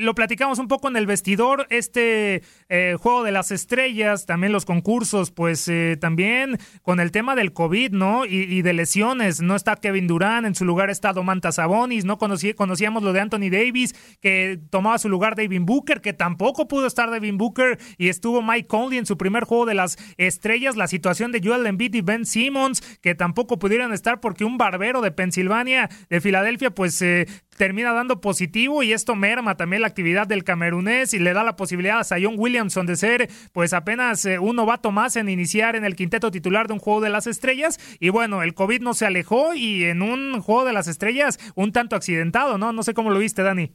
lo 0.00 0.14
platicamos 0.14 0.58
un 0.58 0.68
poco 0.68 0.88
en 0.88 0.96
el 0.96 1.06
vestidor, 1.06 1.66
este 1.70 2.42
juego 2.68 3.22
de 3.22 3.32
las 3.32 3.50
estrellas, 3.50 4.26
también 4.26 4.52
los 4.52 4.64
concursos, 4.64 5.30
pues 5.30 5.70
también 6.00 6.58
con 6.82 7.00
el 7.00 7.10
tema 7.10 7.34
del 7.34 7.52
COVID, 7.52 7.92
¿no? 7.92 8.24
Y, 8.24 8.62
de 8.62 8.72
lesiones, 8.72 9.40
no 9.40 9.56
está 9.56 9.76
Kevin 9.76 10.06
Durant, 10.06 10.46
en 10.46 10.54
su 10.54 10.64
lugar 10.64 10.90
está 10.90 11.12
Domantas 11.12 11.56
Sabonis, 11.56 12.04
no 12.04 12.18
conocí, 12.18 12.54
conocíamos 12.54 13.02
lo 13.02 13.12
de 13.12 13.20
Anthony 13.20 13.50
Davis, 13.50 13.94
que 14.20 14.58
tomaba 14.70 14.98
su 14.98 15.08
lugar 15.08 15.36
David 15.36 15.62
Booker, 15.62 16.00
que 16.00 16.12
tampoco 16.12 16.68
pudo 16.68 16.86
estar 16.86 17.10
David 17.10 17.34
Booker 17.34 17.77
y 17.96 18.08
estuvo 18.08 18.42
Mike 18.42 18.66
Conley 18.66 18.98
en 18.98 19.06
su 19.06 19.16
primer 19.16 19.44
juego 19.44 19.66
de 19.66 19.74
las 19.74 19.98
estrellas, 20.16 20.76
la 20.76 20.88
situación 20.88 21.32
de 21.32 21.40
Joel 21.42 21.66
Embiid 21.66 21.94
y 21.94 22.00
Ben 22.00 22.26
Simmons, 22.26 22.80
que 23.00 23.14
tampoco 23.14 23.58
pudieron 23.58 23.92
estar 23.92 24.20
porque 24.20 24.44
un 24.44 24.58
barbero 24.58 25.00
de 25.00 25.10
Pensilvania, 25.10 25.88
de 26.08 26.20
Filadelfia, 26.20 26.70
pues 26.70 27.00
eh, 27.02 27.26
termina 27.56 27.92
dando 27.92 28.20
positivo 28.20 28.82
y 28.82 28.92
esto 28.92 29.14
merma 29.14 29.56
también 29.56 29.82
la 29.82 29.88
actividad 29.88 30.26
del 30.26 30.44
camerunés 30.44 31.12
y 31.12 31.18
le 31.18 31.34
da 31.34 31.44
la 31.44 31.56
posibilidad 31.56 31.98
a 31.98 32.04
Zion 32.04 32.34
Williamson 32.38 32.86
de 32.86 32.96
ser 32.96 33.28
pues 33.52 33.74
apenas 33.74 34.24
eh, 34.24 34.38
un 34.38 34.56
novato 34.56 34.92
más 34.92 35.16
en 35.16 35.28
iniciar 35.28 35.76
en 35.76 35.84
el 35.84 35.96
quinteto 35.96 36.30
titular 36.30 36.68
de 36.68 36.74
un 36.74 36.78
juego 36.78 37.00
de 37.00 37.10
las 37.10 37.26
estrellas 37.26 37.78
y 38.00 38.08
bueno, 38.08 38.42
el 38.42 38.54
COVID 38.54 38.80
no 38.80 38.94
se 38.94 39.06
alejó 39.06 39.54
y 39.54 39.84
en 39.84 40.00
un 40.02 40.40
juego 40.40 40.64
de 40.64 40.72
las 40.72 40.88
estrellas 40.88 41.38
un 41.54 41.72
tanto 41.72 41.96
accidentado, 41.96 42.58
¿no? 42.58 42.72
No 42.72 42.82
sé 42.82 42.94
cómo 42.94 43.10
lo 43.10 43.18
viste, 43.18 43.42
Dani. 43.42 43.72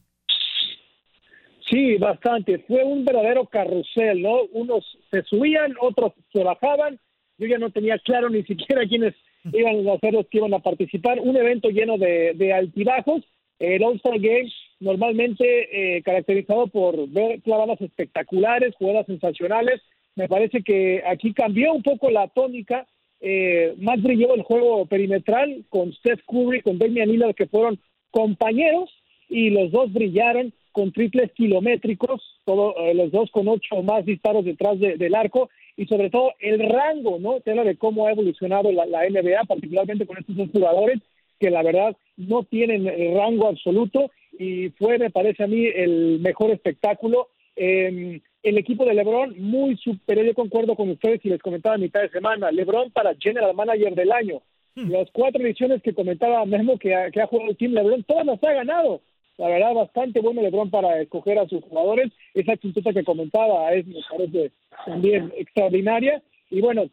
Sí, 1.73 1.97
bastante. 1.97 2.59
Fue 2.59 2.83
un 2.83 3.03
verdadero 3.03 3.47
carrusel, 3.47 4.21
¿no? 4.21 4.43
Unos 4.51 4.85
se 5.09 5.23
subían, 5.23 5.73
otros 5.81 6.13
se 6.31 6.43
bajaban. 6.43 6.99
Yo 7.39 7.47
ya 7.47 7.57
no 7.57 7.71
tenía 7.71 7.97
claro 7.97 8.29
ni 8.29 8.43
siquiera 8.43 8.85
quiénes 8.87 9.15
iban 9.51 9.87
a 9.89 9.97
ser 9.97 10.13
los 10.13 10.27
que 10.27 10.37
iban 10.37 10.53
a 10.53 10.59
participar. 10.59 11.19
Un 11.19 11.35
evento 11.35 11.69
lleno 11.69 11.97
de, 11.97 12.33
de 12.35 12.53
altibajos 12.53 13.23
el 13.57 13.83
All-Star 13.83 14.19
Game 14.19 14.51
normalmente 14.81 15.95
eh, 15.97 16.03
caracterizado 16.03 16.67
por 16.67 17.09
ver 17.09 17.41
clavadas 17.41 17.81
espectaculares, 17.81 18.75
jugadas 18.75 19.07
sensacionales. 19.07 19.81
Me 20.15 20.27
parece 20.27 20.61
que 20.61 21.01
aquí 21.07 21.33
cambió 21.33 21.73
un 21.73 21.81
poco 21.81 22.11
la 22.11 22.27
tónica. 22.27 22.85
Eh, 23.19 23.73
más 23.79 23.99
brilló 23.99 24.35
el 24.35 24.43
juego 24.43 24.85
perimetral 24.85 25.63
con 25.69 25.91
Steph 25.93 26.21
Curry, 26.27 26.61
con 26.61 26.77
Damian 26.77 27.09
Lillard, 27.09 27.33
que 27.33 27.47
fueron 27.47 27.79
compañeros 28.11 28.91
y 29.27 29.49
los 29.49 29.71
dos 29.71 29.91
brillaron 29.91 30.53
con 30.73 30.91
triples 30.91 31.31
kilométricos, 31.31 32.21
todos 32.43 32.75
eh, 32.79 32.93
los 32.93 33.11
dos 33.11 33.31
con 33.31 33.47
ocho 33.47 33.75
o 33.75 33.83
más 33.83 34.05
disparos 34.05 34.43
detrás 34.43 34.77
del 34.79 35.15
arco 35.15 35.49
y 35.77 35.85
sobre 35.85 36.09
todo 36.09 36.33
el 36.39 36.59
rango, 36.59 37.19
¿no? 37.19 37.39
Te 37.39 37.51
habla 37.51 37.63
de 37.63 37.77
cómo 37.77 38.05
ha 38.05 38.11
evolucionado 38.11 38.71
la, 38.71 38.85
la 38.85 39.07
NBA, 39.07 39.45
particularmente 39.47 40.05
con 40.05 40.17
estos 40.17 40.35
dos 40.35 40.49
jugadores 40.51 40.99
que 41.39 41.49
la 41.49 41.63
verdad 41.63 41.95
no 42.17 42.43
tienen 42.43 42.87
el 42.87 43.15
rango 43.15 43.47
absoluto 43.47 44.11
y 44.37 44.69
fue, 44.71 44.97
me 44.97 45.11
parece 45.11 45.43
a 45.43 45.47
mí, 45.47 45.65
el 45.65 46.19
mejor 46.19 46.51
espectáculo. 46.51 47.29
el 47.55 48.21
equipo 48.43 48.83
de 48.85 48.93
LeBron 48.93 49.35
muy 49.39 49.77
superior, 49.77 50.25
yo 50.25 50.33
concuerdo 50.33 50.75
con 50.75 50.89
ustedes 50.89 51.23
y 51.23 51.29
les 51.29 51.41
comentaba 51.41 51.75
a 51.75 51.77
mitad 51.77 52.01
de 52.01 52.09
semana, 52.09 52.51
LeBron 52.51 52.91
para 52.91 53.15
General 53.15 53.53
Manager 53.53 53.95
del 53.95 54.11
año. 54.11 54.41
Hmm. 54.75 54.91
Las 54.91 55.09
cuatro 55.11 55.41
ediciones 55.43 55.81
que 55.83 55.93
comentaba 55.93 56.43
que 56.79 56.95
ha, 56.95 57.11
que 57.11 57.21
ha 57.21 57.27
jugado 57.27 57.51
el 57.51 57.57
Team 57.57 57.73
LeBron, 57.73 58.03
todas 58.03 58.25
las 58.25 58.43
ha 58.43 58.53
ganado. 58.53 59.01
La 59.37 59.47
verdad, 59.47 59.73
bastante 59.73 60.19
bueno 60.19 60.41
LeBron 60.41 60.69
para 60.69 61.01
escoger 61.01 61.39
a 61.39 61.47
sus 61.47 61.63
jugadores. 61.63 62.11
Esa 62.33 62.55
quinteta 62.57 62.93
que 62.93 63.03
comentaba 63.03 63.73
es, 63.73 63.85
me 63.87 63.99
parece, 64.09 64.51
también 64.85 65.33
extraordinaria. 65.37 66.21
Y 66.49 66.61
bueno, 66.61 66.89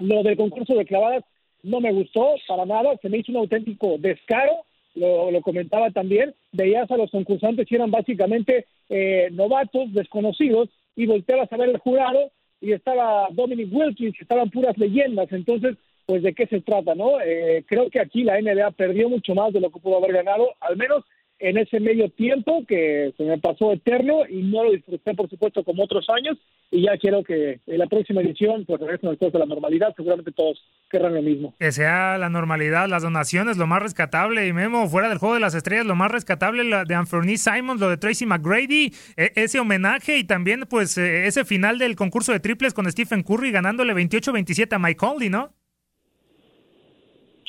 lo 0.00 0.22
del 0.22 0.36
concurso 0.36 0.74
de 0.74 0.84
clavadas, 0.84 1.24
no 1.62 1.80
me 1.80 1.92
gustó 1.92 2.34
para 2.46 2.66
nada, 2.66 2.96
se 3.00 3.08
me 3.08 3.18
hizo 3.18 3.32
un 3.32 3.38
auténtico 3.38 3.96
descaro, 3.98 4.64
lo, 4.94 5.40
comentaba 5.42 5.90
también, 5.90 6.34
veías 6.52 6.90
a 6.90 6.96
los 6.96 7.10
concursantes 7.10 7.70
y 7.70 7.74
eran 7.74 7.90
básicamente 7.90 8.66
eh, 8.88 9.28
novatos, 9.32 9.92
desconocidos, 9.92 10.68
y 10.94 11.06
volteabas 11.06 11.50
a 11.52 11.56
ver 11.56 11.70
el 11.70 11.78
jurado 11.78 12.30
y 12.60 12.72
estaba 12.72 13.28
Dominic 13.30 13.72
Wilkins, 13.72 14.20
estaban 14.20 14.50
puras 14.50 14.76
leyendas, 14.76 15.32
entonces, 15.32 15.76
pues 16.06 16.22
de 16.22 16.34
qué 16.34 16.46
se 16.46 16.60
trata, 16.60 16.94
¿no? 16.94 17.20
Eh, 17.20 17.64
creo 17.66 17.88
que 17.90 18.00
aquí 18.00 18.22
la 18.22 18.40
NBA 18.40 18.70
perdió 18.72 19.08
mucho 19.08 19.34
más 19.34 19.52
de 19.52 19.60
lo 19.60 19.70
que 19.70 19.80
pudo 19.80 19.96
haber 19.96 20.12
ganado, 20.12 20.50
al 20.60 20.76
menos 20.76 21.04
en 21.42 21.58
ese 21.58 21.80
medio 21.80 22.08
tiempo 22.08 22.64
que 22.66 23.12
se 23.16 23.24
me 23.24 23.36
pasó 23.36 23.72
eterno 23.72 24.20
y 24.28 24.42
no 24.42 24.62
lo 24.62 24.70
disfruté, 24.70 25.12
por 25.14 25.28
supuesto, 25.28 25.64
como 25.64 25.82
otros 25.82 26.06
años. 26.08 26.38
Y 26.70 26.82
ya 26.82 26.96
quiero 26.98 27.24
que 27.24 27.60
en 27.66 27.78
la 27.78 27.88
próxima 27.88 28.20
edición, 28.20 28.64
pues 28.64 28.80
regresen 28.80 29.10
después 29.10 29.32
de 29.32 29.40
la 29.40 29.46
normalidad. 29.46 29.92
Seguramente 29.96 30.30
todos 30.30 30.64
querrán 30.88 31.14
lo 31.14 31.20
mismo. 31.20 31.54
Que 31.58 31.72
sea 31.72 32.16
la 32.16 32.28
normalidad, 32.28 32.88
las 32.88 33.02
donaciones, 33.02 33.56
lo 33.56 33.66
más 33.66 33.82
rescatable. 33.82 34.46
Y 34.46 34.52
Memo, 34.52 34.88
fuera 34.88 35.08
del 35.08 35.18
juego 35.18 35.34
de 35.34 35.40
las 35.40 35.56
estrellas, 35.56 35.84
lo 35.84 35.96
más 35.96 36.12
rescatable 36.12 36.62
la 36.62 36.84
de 36.84 36.94
Anthony 36.94 37.36
Simons, 37.36 37.80
lo 37.80 37.90
de 37.90 37.96
Tracy 37.96 38.24
McGrady, 38.24 38.92
e, 39.16 39.32
ese 39.34 39.58
homenaje 39.58 40.18
y 40.18 40.24
también, 40.24 40.64
pues, 40.70 40.96
e, 40.96 41.26
ese 41.26 41.44
final 41.44 41.78
del 41.78 41.96
concurso 41.96 42.30
de 42.30 42.38
triples 42.38 42.72
con 42.72 42.88
Stephen 42.88 43.24
Curry 43.24 43.50
ganándole 43.50 43.94
28-27 43.94 44.76
a 44.76 44.78
Mike 44.78 44.96
Conley, 44.96 45.28
¿no? 45.28 45.52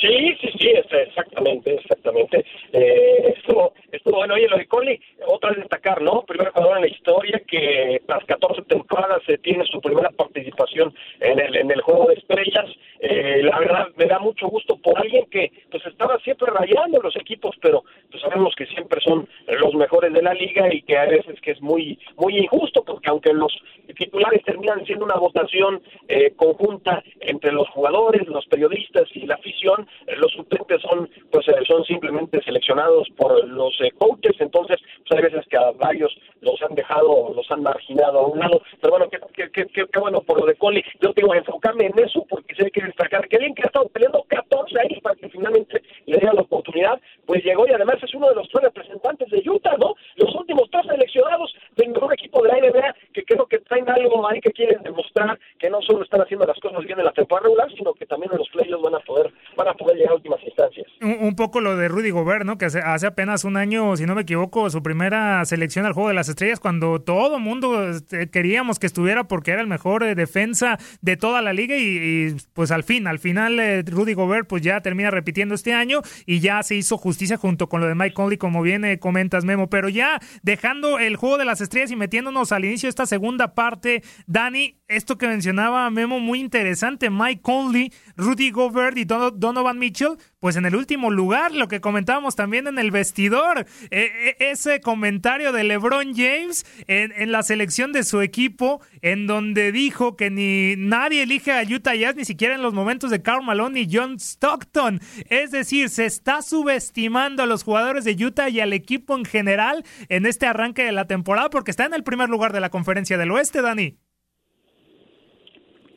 Sí, 0.04 0.36
sí, 0.42 0.50
sí, 0.60 0.68
exactamente, 0.68 1.76
exactamente. 1.76 2.44
Eh, 2.74 3.36
esto, 3.38 3.72
esto, 3.90 4.12
bueno, 4.12 4.34
oye, 4.34 4.50
lo 4.50 4.58
de 4.58 4.68
Conley, 4.68 5.00
otra 5.26 5.52
vez 5.52 5.60
destacar, 5.60 6.02
¿no? 6.02 6.24
Primer 6.24 6.50
jugador 6.50 6.76
en 6.76 6.82
la 6.82 6.90
historia 6.90 7.42
que 7.48 8.02
tras 8.06 8.26
14 8.26 8.64
temporadas 8.64 9.22
se 9.26 9.38
tiene 9.38 9.64
su 9.66 9.80
primera 9.80 10.10
participación 10.10 10.94
en 11.22 11.40
el, 11.40 11.56
en 11.56 11.72
el 11.72 11.80
juego 11.80 12.08
de 12.08 12.16
estrellas. 12.16 12.70
Eh, 13.00 13.44
la 13.44 13.58
verdad, 13.60 13.88
me 13.96 14.06
da 14.06 14.20
mucho 14.20 14.48
gusto 14.48 14.76
por 14.76 15.00
alguien 15.00 15.26
que 15.32 15.50
pues 15.72 15.86
estaba 15.86 16.20
siempre 16.20 16.52
rayando 16.52 17.02
los 17.02 17.16
equipos, 17.16 17.56
pero 17.62 17.86
pues 18.12 18.22
sabemos 18.22 18.54
que 18.56 18.66
siempre 18.66 19.00
son 19.00 19.30
los 19.48 19.74
mejores 19.74 20.12
de 20.12 20.22
la 20.22 20.34
liga 20.34 20.74
y 20.74 20.82
que 20.82 20.98
a 20.98 21.06
veces 21.06 21.40
que 21.40 21.52
es 21.52 21.62
muy, 21.62 21.98
muy 22.18 22.38
injusto, 22.40 22.84
porque 22.84 23.10
aunque 23.10 23.32
los 23.32 23.54
titulares 23.98 24.44
terminan 24.44 24.86
siendo 24.86 25.06
una 25.06 25.16
votación 25.16 25.82
eh, 26.10 26.34
conjunta 26.36 27.02
entre 27.22 27.54
los 27.54 27.70
jugadores, 27.70 28.28
los 28.28 28.46
periodistas 28.48 29.08
y 29.14 29.26
la 29.26 29.36
afición, 29.36 29.84
eh, 29.84 29.93
los 30.18 30.32
suplentes 30.32 30.82
son 30.82 31.10
pues 31.32 31.48
eh, 31.48 31.56
son 31.68 31.84
simplemente 31.86 32.42
seleccionados 32.44 33.08
por 33.18 33.48
los 33.48 33.74
eh, 33.82 33.92
coaches, 33.98 34.36
entonces 34.40 34.80
pues 35.08 35.20
hay 35.20 35.32
veces 35.32 35.46
que 35.48 35.58
a 35.58 35.72
varios 35.72 36.16
los 36.42 36.62
han 36.62 36.76
dejado, 36.76 37.34
los 37.34 37.50
han 37.52 37.64
marginado 37.64 38.20
a 38.20 38.28
un 38.28 38.40
lado, 38.40 38.62
pero 38.82 38.92
bueno, 38.92 39.10
qué, 39.10 39.20
qué, 39.34 39.68
qué, 39.68 39.86
qué 39.92 40.00
bueno 40.00 40.22
por 40.22 40.40
lo 40.40 40.46
de 40.46 40.56
Coli, 40.56 40.84
yo 41.02 41.14
tengo 41.14 41.32
que 41.32 41.40
enfocarme 41.40 41.86
en 41.86 42.00
eso 42.00 42.26
porque 42.30 42.56
sé 42.56 42.72
que 42.72 42.82
destacar 42.82 43.28
que 43.28 43.38
bien 43.38 43.56
que 43.56 43.64
ha 43.64 43.68
estado 43.68 43.88
peleando 43.90 44.24
14 44.28 44.80
años 44.80 45.00
para 45.02 45.16
que 45.16 45.30
finalmente 45.30 45.82
le 46.06 46.18
dieran 46.18 46.36
la 46.36 46.42
oportunidad, 46.42 47.00
pues 47.26 47.44
llegó 47.44 47.68
y 47.68 47.72
además 47.72 47.96
es 48.02 48.14
uno 48.14 48.30
de 48.30 48.36
los 48.36 48.50
tres 48.50 48.64
representantes 48.64 49.30
de 49.30 49.50
Utah, 49.50 49.78
¿no? 49.78 49.96
Los 50.16 50.34
últimos 50.36 50.70
tres 50.72 50.86
seleccionados 50.88 51.56
del 51.76 51.90
mejor 51.90 52.14
equipo 52.14 52.42
de 52.44 52.50
la 52.50 52.58
NBA 52.60 52.96
que 53.14 53.24
creo 53.24 53.46
que 53.46 53.60
traen 53.60 53.90
algo 53.90 54.28
ahí 54.28 54.40
que 54.42 54.52
quieren 54.52 54.84
demostrar 54.84 55.40
que 55.60 55.70
no 55.70 55.82
solo 55.82 56.04
están 56.04 56.22
haciendo 56.22 56.46
las 56.46 56.60
cosas 56.60 56.84
bien 56.86 57.00
en 57.00 57.06
la 57.06 57.12
temporada 57.12 57.48
regular, 57.48 57.72
sino 57.76 57.94
que 57.94 58.06
también 58.06 58.32
en 58.32 58.40
los 58.40 58.50
playoffs 58.50 58.84
van 58.84 58.96
a 58.96 59.00
poder 59.00 59.33
van 59.64 59.74
a 59.74 59.78
poder 59.78 59.98
llegar 59.98 60.12
a 60.12 60.16
últimas 60.16 60.44
instancias. 60.44 60.88
Un, 61.04 61.36
poco 61.36 61.60
lo 61.60 61.76
de 61.76 61.90
Rudy 61.90 62.12
Gobert, 62.12 62.46
¿no? 62.46 62.58
Que 62.58 62.66
hace, 62.66 63.08
apenas 63.08 63.44
un 63.44 63.58
año, 63.58 63.98
si 63.98 64.06
no 64.06 64.16
me 64.16 64.22
equivoco, 64.22 64.70
su 64.70 64.82
primera 64.82 65.44
selección 65.44 65.86
al 65.86 65.92
juego 65.92 66.08
de 66.08 66.16
las 66.16 66.30
estrellas, 66.30 66.62
cuando 66.62 67.02
todo 67.02 67.40
mundo 67.40 67.90
este, 67.90 68.30
queríamos 68.30 68.80
que 68.80 68.88
estuviera 68.88 69.26
porque 69.26 69.52
era 69.52 69.62
el 69.62 69.68
mejor 69.68 70.04
eh, 70.04 70.16
defensa 70.16 70.80
de 71.02 71.18
toda 71.18 71.42
la 71.42 71.52
liga 71.52 71.76
y, 71.78 72.36
pues 72.54 72.72
al 72.72 72.84
fin, 72.84 73.08
al 73.08 73.20
final 73.20 73.60
eh, 73.60 73.84
Rudy 73.86 74.14
Gobert 74.14 74.48
pues 74.48 74.62
ya 74.62 74.80
termina 74.82 75.12
repitiendo 75.12 75.56
este 75.56 75.74
año 75.74 76.02
y 76.26 76.40
ya 76.40 76.64
se 76.64 76.76
hizo 76.76 76.98
justicia 76.98 77.36
junto 77.36 77.68
con 77.68 77.82
lo 77.82 77.88
de 77.88 77.96
Mike 77.96 78.14
Conley, 78.14 78.38
como 78.38 78.62
bien 78.62 78.86
eh, 78.86 78.98
comentas, 78.98 79.44
Memo. 79.44 79.70
Pero 79.70 79.90
ya 79.90 80.22
dejando 80.42 81.00
el 81.00 81.18
juego 81.18 81.38
de 81.38 81.46
las 81.46 81.60
estrellas 81.60 81.92
y 81.92 81.98
metiéndonos 81.98 82.54
al 82.54 82.64
inicio 82.64 82.88
de 82.88 82.92
esta 82.92 83.06
segunda 83.06 83.56
parte, 83.56 84.04
Dani, 84.26 84.80
esto 84.88 85.18
que 85.18 85.28
mencionaba 85.28 85.90
Memo, 85.90 86.20
muy 86.20 86.40
interesante. 86.40 87.10
Mike 87.10 87.42
Conley, 87.42 87.92
Rudy 88.16 88.52
Gobert 88.52 88.98
y 88.98 89.04
Donovan 89.04 89.80
Mitchell, 89.80 90.18
pues 90.40 90.56
en 90.56 90.66
el 90.66 90.76
último 90.76 90.93
lugar, 90.98 91.54
lo 91.54 91.68
que 91.68 91.82
comentábamos 91.82 92.36
también 92.36 92.68
en 92.68 92.80
el 92.80 92.92
vestidor, 92.92 93.66
e, 93.92 94.36
e, 94.40 94.52
ese 94.52 94.82
comentario 94.82 95.52
de 95.52 95.64
LeBron 95.64 96.14
James 96.16 96.66
en, 96.88 97.32
la 97.32 97.44
selección 97.44 97.92
de 97.92 98.04
su 98.04 98.22
equipo, 98.22 98.82
en 99.02 99.28
donde 99.28 99.72
dijo 99.72 100.16
que 100.16 100.30
ni 100.30 100.76
nadie 100.78 101.24
elige 101.24 101.52
a 101.52 101.64
Utah 101.64 101.96
Jazz, 101.96 102.16
ni 102.16 102.26
siquiera 102.26 102.56
en 102.56 102.62
los 102.62 102.74
momentos 102.74 103.10
de 103.10 103.22
Karl 103.22 103.44
Malone 103.44 103.82
y 103.82 103.88
John 103.92 104.20
Stockton. 104.20 105.00
Es 105.30 105.52
decir, 105.52 105.90
se 105.90 106.06
está 106.06 106.42
subestimando 106.42 107.44
a 107.44 107.46
los 107.46 107.64
jugadores 107.64 108.06
de 108.06 108.14
Utah 108.24 108.50
y 108.50 108.60
al 108.60 108.74
equipo 108.74 109.16
en 109.18 109.26
general 109.26 109.84
en 110.10 110.26
este 110.26 110.46
arranque 110.46 110.84
de 110.84 110.92
la 110.92 111.06
temporada, 111.06 111.50
porque 111.50 111.72
está 111.72 111.86
en 111.86 111.94
el 111.94 112.04
primer 112.04 112.30
lugar 112.30 112.54
de 112.54 112.62
la 112.62 112.70
conferencia 112.70 113.18
del 113.18 113.32
oeste, 113.32 113.62
Dani. 113.62 113.98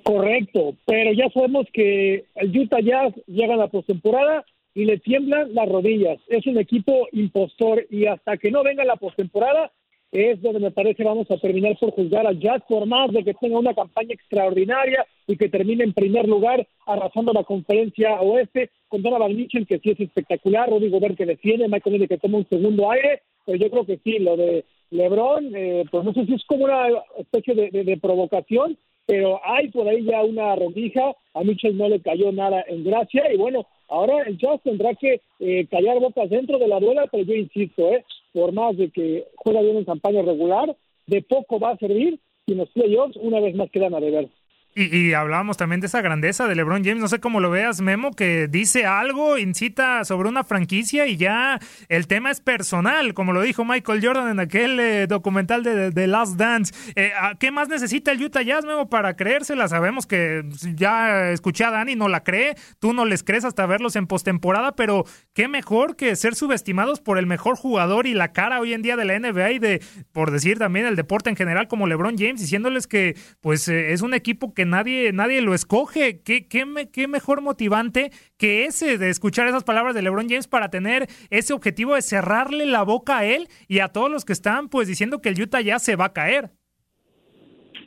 Correcto, 0.07 0.77
pero 0.87 1.13
ya 1.15 1.29
sabemos 1.31 1.67
que 1.73 2.27
el 2.37 2.57
Utah 2.57 2.81
Jazz 2.81 3.13
llega 3.27 3.55
a 3.55 3.57
la 3.57 3.67
postemporada 3.67 4.45
y 4.77 4.85
le 4.85 4.99
tiemblan 4.99 5.55
las 5.55 5.67
rodillas. 5.71 6.19
Es 6.29 6.47
un 6.47 6.59
equipo 6.59 7.09
impostor 7.13 7.87
y 7.89 8.05
hasta 8.05 8.37
que 8.37 8.51
no 8.51 8.63
venga 8.63 8.85
la 8.85 8.97
postemporada 8.97 9.73
es 10.13 10.41
donde 10.43 10.61
me 10.61 10.71
parece 10.71 11.03
vamos 11.03 11.31
a 11.31 11.39
terminar 11.39 11.79
por 11.79 11.93
juzgar 11.93 12.27
a 12.27 12.33
Jazz 12.33 12.63
por 12.69 12.87
más 12.87 13.11
de 13.11 13.25
que 13.25 13.33
tenga 13.33 13.59
una 13.59 13.75
campaña 13.75 14.13
extraordinaria 14.13 15.07
y 15.27 15.37
que 15.39 15.49
termine 15.49 15.83
en 15.83 15.95
primer 15.95 16.29
lugar 16.29 16.69
arrasando 16.87 17.33
la 17.33 17.43
conferencia 17.43 18.21
oeste 18.21 18.71
con 18.89 19.01
Donovan 19.01 19.35
Mitchell 19.35 19.67
que 19.67 19.79
sí 19.79 19.93
es 19.93 20.01
espectacular, 20.01 20.69
Rodrigo 20.69 21.01
Ver 21.01 21.17
que 21.17 21.25
defiende, 21.25 21.69
Michael 21.69 22.07
que 22.07 22.19
toma 22.19 22.39
un 22.39 22.49
segundo 22.49 22.91
aire, 22.91 23.23
pero 23.47 23.57
yo 23.57 23.71
creo 23.71 23.87
que 23.87 23.99
sí, 24.05 24.19
lo 24.19 24.37
de 24.37 24.67
LeBron, 24.91 25.57
eh, 25.57 25.85
pues 25.91 26.05
no 26.05 26.13
sé 26.13 26.27
si 26.27 26.35
es 26.35 26.45
como 26.45 26.67
una 26.67 26.89
especie 27.19 27.55
de 27.55 27.97
provocación, 27.97 28.77
pero 29.07 29.41
hay 29.45 29.69
por 29.69 29.89
ahí 29.89 30.05
ya 30.05 30.23
una 30.23 30.55
rendija, 30.57 31.15
a 31.33 31.43
Mitchell 31.43 31.79
no 31.79 31.89
le 31.89 32.01
cayó 32.01 32.33
nada 32.33 32.65
en 32.69 32.85
gracia 32.85 33.33
y 33.33 33.37
bueno, 33.37 33.67
ahora 33.89 34.23
el 34.23 34.39
Jazz 34.39 34.61
tendrá 34.63 34.95
que 34.95 35.21
eh, 35.41 35.67
callar 35.71 36.01
bocas 36.01 36.31
dentro 36.31 36.59
de 36.59 36.69
la 36.69 36.81
duela, 36.81 37.07
pero 37.11 37.25
yo 37.25 37.35
insisto, 37.35 37.89
eh, 37.91 38.05
por 38.33 38.53
más 38.53 38.77
de 38.77 38.91
que 38.91 39.25
juega 39.37 39.63
bien 39.63 39.77
en 39.77 39.85
campaña 39.85 40.23
regular, 40.23 40.77
de 41.07 41.23
poco 41.23 41.59
va 41.59 41.71
a 41.71 41.79
servir 41.79 42.19
si 42.47 42.55
los 42.55 42.69
playoffs 42.71 43.17
una 43.17 43.41
vez 43.41 43.55
más 43.55 43.71
quedan 43.71 43.95
a 43.95 44.01
deber. 44.01 44.29
Y, 44.79 45.15
hablábamos 45.15 45.57
también 45.57 45.81
de 45.81 45.87
esa 45.87 46.03
grandeza 46.03 46.47
de 46.47 46.55
LeBron 46.55 46.85
James, 46.85 47.01
no 47.01 47.09
sé 47.09 47.19
cómo 47.19 47.41
lo 47.41 47.49
veas, 47.49 47.81
Memo, 47.81 48.11
que 48.11 48.47
dice 48.47 48.85
algo, 48.85 49.39
incita 49.39 50.05
sobre 50.05 50.29
una 50.29 50.45
franquicia 50.45 51.07
y 51.07 51.17
ya 51.17 51.59
el 51.89 52.07
tema 52.07 52.31
es 52.31 52.41
personal, 52.43 53.15
como 53.15 53.33
lo 53.33 53.41
dijo 53.41 53.65
Michael 53.65 54.05
Jordan 54.05 54.29
en 54.29 54.39
aquel 54.39 54.79
eh, 54.79 55.07
documental 55.07 55.63
de, 55.63 55.93
The 55.93 56.07
Last 56.07 56.37
Dance. 56.37 56.75
Eh, 56.95 57.11
¿Qué 57.41 57.51
más 57.51 57.71
necesita 57.71 58.13
el 58.13 58.23
Utah 58.23 58.43
Jazz, 58.43 58.67
Memo, 58.67 58.91
para 58.91 59.17
creérsela? 59.17 59.67
Sabemos 59.67 60.07
que 60.07 60.45
ya 60.75 61.31
escuché 61.31 61.65
a 61.65 61.71
Dani, 61.71 61.95
no 61.95 62.09
la 62.09 62.23
cree, 62.23 62.55
tú 62.79 62.93
no 62.93 63.07
les 63.07 63.23
crees 63.23 63.47
hasta 63.47 63.65
verlos 63.65 63.97
en 63.97 64.07
postemporada, 64.07 64.77
pero 64.77 65.05
qué 65.33 65.49
mejor 65.49 65.97
que 65.97 66.15
ser 66.17 66.35
subestimados 66.35 67.01
por 67.01 67.17
el 67.17 67.25
mejor 67.25 67.57
jugador 67.57 68.07
y 68.07 68.13
la 68.13 68.35
cara 68.35 68.61
hoy 68.61 68.75
en 68.75 68.83
día 68.83 68.97
de 68.97 69.07
la 69.07 69.19
NBA 69.19 69.53
y 69.53 69.59
de, 69.59 69.83
por 70.13 70.33
decir 70.33 70.59
también, 70.59 70.85
el 70.85 70.97
deporte 70.97 71.31
en 71.31 71.37
general 71.37 71.67
como 71.67 71.87
LeBron 71.87 72.19
James, 72.19 72.43
diciéndoles 72.43 72.87
que 72.87 73.17
pues 73.41 73.69
eh, 73.69 73.95
es 73.95 74.03
un 74.03 74.13
equipo 74.13 74.53
que 74.53 74.66
nadie, 74.67 75.13
nadie 75.13 75.41
lo 75.41 75.55
escoge. 75.55 76.23
¿Qué, 76.23 76.47
qué, 76.49 76.65
¿Qué 76.93 77.09
mejor 77.09 77.41
motivante 77.41 78.11
que 78.39 78.65
ese 78.67 78.99
de 78.99 79.09
escuchar 79.09 79.47
esas 79.49 79.65
palabras 79.65 79.95
de 79.95 80.03
LeBron 80.03 80.29
James 80.29 80.49
para 80.49 80.71
tener 80.71 81.07
ese 81.31 81.55
objetivo 81.55 81.95
de 81.95 82.03
cerrarle 82.03 82.67
la 82.67 82.83
boca 82.83 83.19
a 83.19 83.25
él 83.25 83.49
y 83.69 83.81
a 83.81 83.89
todos 83.89 84.11
los 84.11 84.25
que 84.25 84.33
están 84.33 84.69
pues 84.69 84.89
diciendo 84.89 85.21
que 85.21 85.31
el 85.31 85.41
Utah 85.41 85.61
ya 85.61 85.79
se 85.79 85.97
va 85.97 86.07
a 86.07 86.13
caer? 86.13 86.51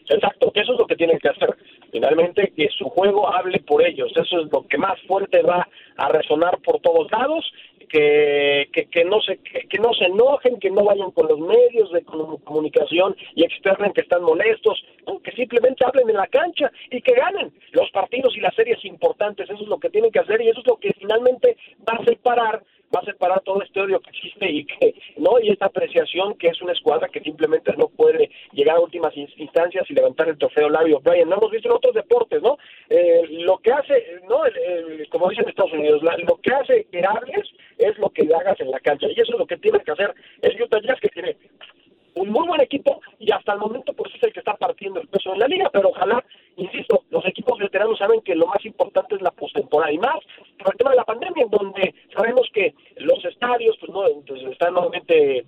Exacto, 0.10 0.52
que 0.52 0.62
eso 0.62 0.74
es 0.74 0.80
lo 0.80 0.88
que 0.88 0.96
tienen 0.96 1.20
que 1.20 1.30
hacer. 1.30 1.56
Finalmente, 1.92 2.52
que 2.56 2.68
su 2.78 2.86
juego 2.86 3.32
hable 3.32 3.60
por 3.60 3.86
ellos. 3.86 4.12
Eso 4.16 4.42
es 4.42 4.52
lo 4.52 4.66
que 4.68 4.78
más 4.78 5.00
fuerte 5.08 5.42
va 5.44 5.68
a 5.98 6.10
resonar 6.10 6.58
por 6.62 6.80
todos 6.82 7.12
lados 7.12 7.46
que, 7.90 8.70
que, 8.92 9.06
no 9.06 9.20
se 9.22 9.38
que, 9.38 9.80
no 9.80 9.94
se 9.94 10.06
enojen, 10.06 10.60
que 10.60 10.70
no 10.70 10.84
vayan 10.84 11.12
con 11.12 11.28
los 11.28 11.40
medios 11.40 11.92
de 11.92 12.04
comunicación 12.04 13.16
y 13.36 13.44
externen 13.44 13.94
que 13.94 14.02
están 14.02 14.24
molestos, 14.24 14.84
que 15.24 15.32
simplemente 15.32 15.86
hablen 15.86 16.10
en 16.10 16.16
la 16.16 16.28
cancha 16.28 16.72
y 16.92 17.02
que 17.02 17.14
ganen 17.14 17.52
los 17.72 17.90
partidos 17.92 18.36
y 18.38 18.42
las 18.42 18.56
series 18.56 18.84
importantes, 18.86 19.50
eso 19.50 19.64
es 19.64 19.70
lo 19.70 19.80
que 19.80 19.90
tienen 19.90 20.12
que 20.12 20.20
hacer 20.20 20.42
y 20.42 20.50
eso 20.50 20.62
es 20.62 20.68
lo 20.68 20.78
que 20.78 20.94
finalmente 20.94 21.58
va 21.88 21.98
a 21.98 22.06
separar 22.06 22.64
va 22.94 23.02
a 23.02 23.06
separar 23.06 23.42
todo 23.42 23.62
este 23.62 23.82
odio 23.82 24.00
que 24.00 24.10
existe 24.10 24.50
y 24.50 24.66
que 24.66 24.96
no 25.18 25.40
y 25.40 25.50
esta 25.50 25.68
apreciación 25.68 26.36
que 26.36 26.48
es 26.48 26.62
una 26.62 26.74
escuadra 26.74 27.08
que 27.08 27.22
simplemente 27.22 27.74
no 27.78 27.88
puede 27.88 28.30
llegar 28.52 28.78
a 28.78 28.82
últimas 28.82 29.16
instancias 29.16 29.90
y 29.90 29.94
levantar 29.94 30.30
el 30.30 30.38
trofeo 30.38 30.70
Labio 30.70 31.00
Brian. 31.00 31.30
No 31.30 31.38
hemos 31.38 31.52
visto 31.52 31.70
en 31.70 31.76
otros 31.76 31.94
deportes, 31.94 32.42
¿no? 32.42 32.58
Eh, 32.90 33.24
lo 33.30 33.58
que 33.58 33.72
hace, 33.72 34.22
no, 34.28 34.40
como 35.10 35.30
dicen 35.30 35.48
Estados 35.48 35.74
Unidos, 35.74 36.02
lo 36.02 36.36
que 36.38 36.54
hace 36.54 36.86
que 36.92 37.04
hables 37.06 37.48
es 37.78 37.98
lo 37.98 38.10
que 38.10 38.28
hagas 38.34 38.60
en 38.60 38.72
la 38.72 38.80
cancha 38.80 39.08
y 39.08 39.14
eso 39.14 39.34
es 39.34 39.40
lo 39.40 39.48
que 39.48 39.58
tiene 39.58 39.80
que 39.80 39.92
hacer 39.92 40.14
el 40.42 40.62
Utah 40.62 40.82
Jazz 40.82 41.00
que 41.00 41.10
tiene 41.10 41.38
un 42.16 42.30
muy 42.30 42.48
buen 42.48 42.62
equipo 42.62 43.02
y 43.20 43.32
hasta 43.32 43.54
el 43.54 43.60
momento 43.60 43.94
pues 43.94 44.14
es 44.16 44.24
el 44.24 44.34
que 44.34 44.40
está 44.40 44.56
partiendo 44.56 45.00
el 45.00 45.08
peso 45.08 45.34
en 45.34 45.40
la 45.40 45.48
liga, 45.48 45.70
pero 45.72 45.90
ojalá, 45.90 46.24
insisto, 46.58 47.04
los 47.10 47.26
equipos 47.26 47.58
veteranos 47.60 47.98
saben 47.98 48.22
que 48.22 48.36
lo 48.36 48.48
más 48.48 48.64
importante 48.66 49.16
es 49.16 49.22
la 49.22 49.32
postemporada 49.32 49.92
y 49.92 49.98
más 49.98 50.20
por 50.64 50.74
el 50.74 50.78
tema 50.78 50.92
de 50.92 50.98
la 50.98 51.06
pandemia, 51.06 51.44
en 51.44 51.50
donde 51.50 51.94
sabemos 52.16 52.48
que 52.54 52.74
los 52.98 53.24
estadios 53.26 53.78
pues 53.80 53.92
no 53.92 54.52
están 54.52 54.74
nuevamente 54.74 55.46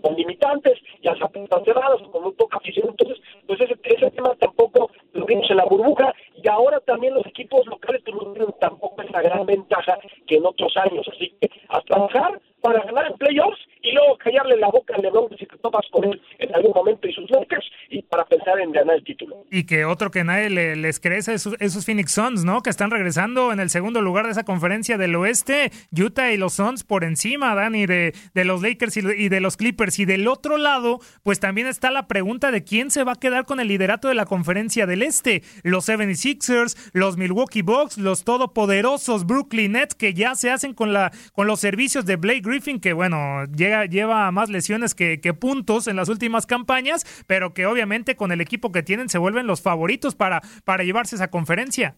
con 0.00 0.14
limitantes, 0.16 0.78
ya 1.02 1.14
se 1.14 1.24
apuntan 1.24 1.64
cerradas, 1.64 2.00
con 2.10 2.22
muy 2.22 2.32
poca 2.32 2.58
afición, 2.58 2.88
entonces 2.90 3.18
pues 3.46 3.60
ese, 3.60 3.76
ese 3.84 4.10
tema 4.10 4.34
tampoco 4.36 4.90
lo 5.12 5.26
vimos 5.26 5.50
en 5.50 5.56
la 5.56 5.64
burbuja. 5.64 6.14
Y 6.42 6.48
ahora 6.48 6.80
también 6.80 7.14
los 7.14 7.26
equipos 7.26 7.66
locales 7.66 8.02
pues, 8.04 8.32
tienen 8.34 8.54
tampoco 8.60 9.02
esa 9.02 9.20
gran 9.22 9.44
ventaja 9.46 9.98
que 10.26 10.36
en 10.36 10.46
otros 10.46 10.76
años, 10.76 11.06
así 11.12 11.34
que 11.40 11.50
a 11.68 11.80
trabajar 11.82 12.40
para 12.60 12.82
ganar 12.84 13.06
en 13.06 13.18
playoffs 13.18 13.58
y 13.82 13.92
luego 13.92 14.16
callarle 14.18 14.56
la 14.56 14.68
boca 14.68 14.94
a 14.94 14.98
LeBron 14.98 15.28
si 15.38 15.46
te 15.46 15.56
topas 15.58 15.86
con 15.90 16.04
él 16.04 16.20
en 16.38 16.54
algún 16.54 16.72
momento 16.74 17.06
y 17.06 17.12
sus 17.12 17.30
Lakers 17.30 17.66
para 18.02 18.24
pensar 18.24 18.58
en 18.60 18.72
ganar 18.72 18.96
el 18.96 19.04
título. 19.04 19.44
Y 19.50 19.64
que 19.64 19.84
otro 19.84 20.10
que 20.10 20.24
nadie 20.24 20.50
les 20.50 21.00
crece 21.00 21.34
esos, 21.34 21.54
esos 21.60 21.84
Phoenix 21.84 22.12
Suns, 22.12 22.44
¿no? 22.44 22.62
Que 22.62 22.70
están 22.70 22.90
regresando 22.90 23.52
en 23.52 23.60
el 23.60 23.70
segundo 23.70 24.02
lugar 24.02 24.26
de 24.26 24.32
esa 24.32 24.44
conferencia 24.44 24.98
del 24.98 25.14
oeste, 25.16 25.70
Utah 25.96 26.32
y 26.32 26.36
los 26.36 26.54
Suns 26.54 26.84
por 26.84 27.04
encima, 27.04 27.54
Dani, 27.54 27.86
de, 27.86 28.14
de 28.34 28.44
los 28.44 28.62
Lakers 28.62 28.96
y, 28.96 29.28
de 29.28 29.40
los 29.40 29.56
Clippers. 29.56 29.98
Y 29.98 30.04
del 30.04 30.28
otro 30.28 30.56
lado, 30.56 31.00
pues 31.22 31.40
también 31.40 31.66
está 31.66 31.90
la 31.90 32.06
pregunta 32.06 32.50
de 32.50 32.64
quién 32.64 32.90
se 32.90 33.04
va 33.04 33.12
a 33.12 33.16
quedar 33.16 33.44
con 33.44 33.60
el 33.60 33.68
liderato 33.68 34.08
de 34.08 34.14
la 34.14 34.26
conferencia 34.26 34.86
del 34.86 35.02
este. 35.02 35.42
Los 35.62 35.88
76ers, 35.88 36.76
los 36.92 37.16
Milwaukee 37.16 37.62
Bucks, 37.62 37.98
los 37.98 38.24
todopoderosos 38.24 39.26
Brooklyn 39.26 39.72
Nets 39.72 39.94
que 39.94 40.14
ya 40.14 40.34
se 40.34 40.50
hacen 40.50 40.74
con, 40.74 40.92
la, 40.92 41.12
con 41.32 41.46
los 41.46 41.60
servicios 41.60 42.06
de 42.06 42.16
Blake 42.16 42.42
Griffin, 42.42 42.80
que 42.80 42.92
bueno, 42.92 43.44
llega, 43.46 43.86
lleva 43.86 44.30
más 44.30 44.48
lesiones 44.48 44.94
que, 44.94 45.18
puntos 45.38 45.86
en 45.88 45.96
las 45.96 46.08
últimas 46.08 46.46
campañas, 46.46 47.04
pero 47.26 47.52
que 47.52 47.66
obviamente 47.66 47.87
con 48.16 48.32
el 48.32 48.40
equipo 48.40 48.72
que 48.72 48.82
tienen 48.82 49.08
se 49.08 49.18
vuelven 49.18 49.46
los 49.46 49.62
favoritos 49.62 50.14
para, 50.14 50.42
para 50.64 50.84
llevarse 50.84 51.16
esa 51.16 51.30
conferencia. 51.30 51.96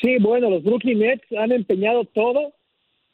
Sí, 0.00 0.18
bueno, 0.20 0.50
los 0.50 0.62
Brooklyn 0.62 0.98
Nets 0.98 1.24
han 1.38 1.52
empeñado 1.52 2.04
todo 2.04 2.52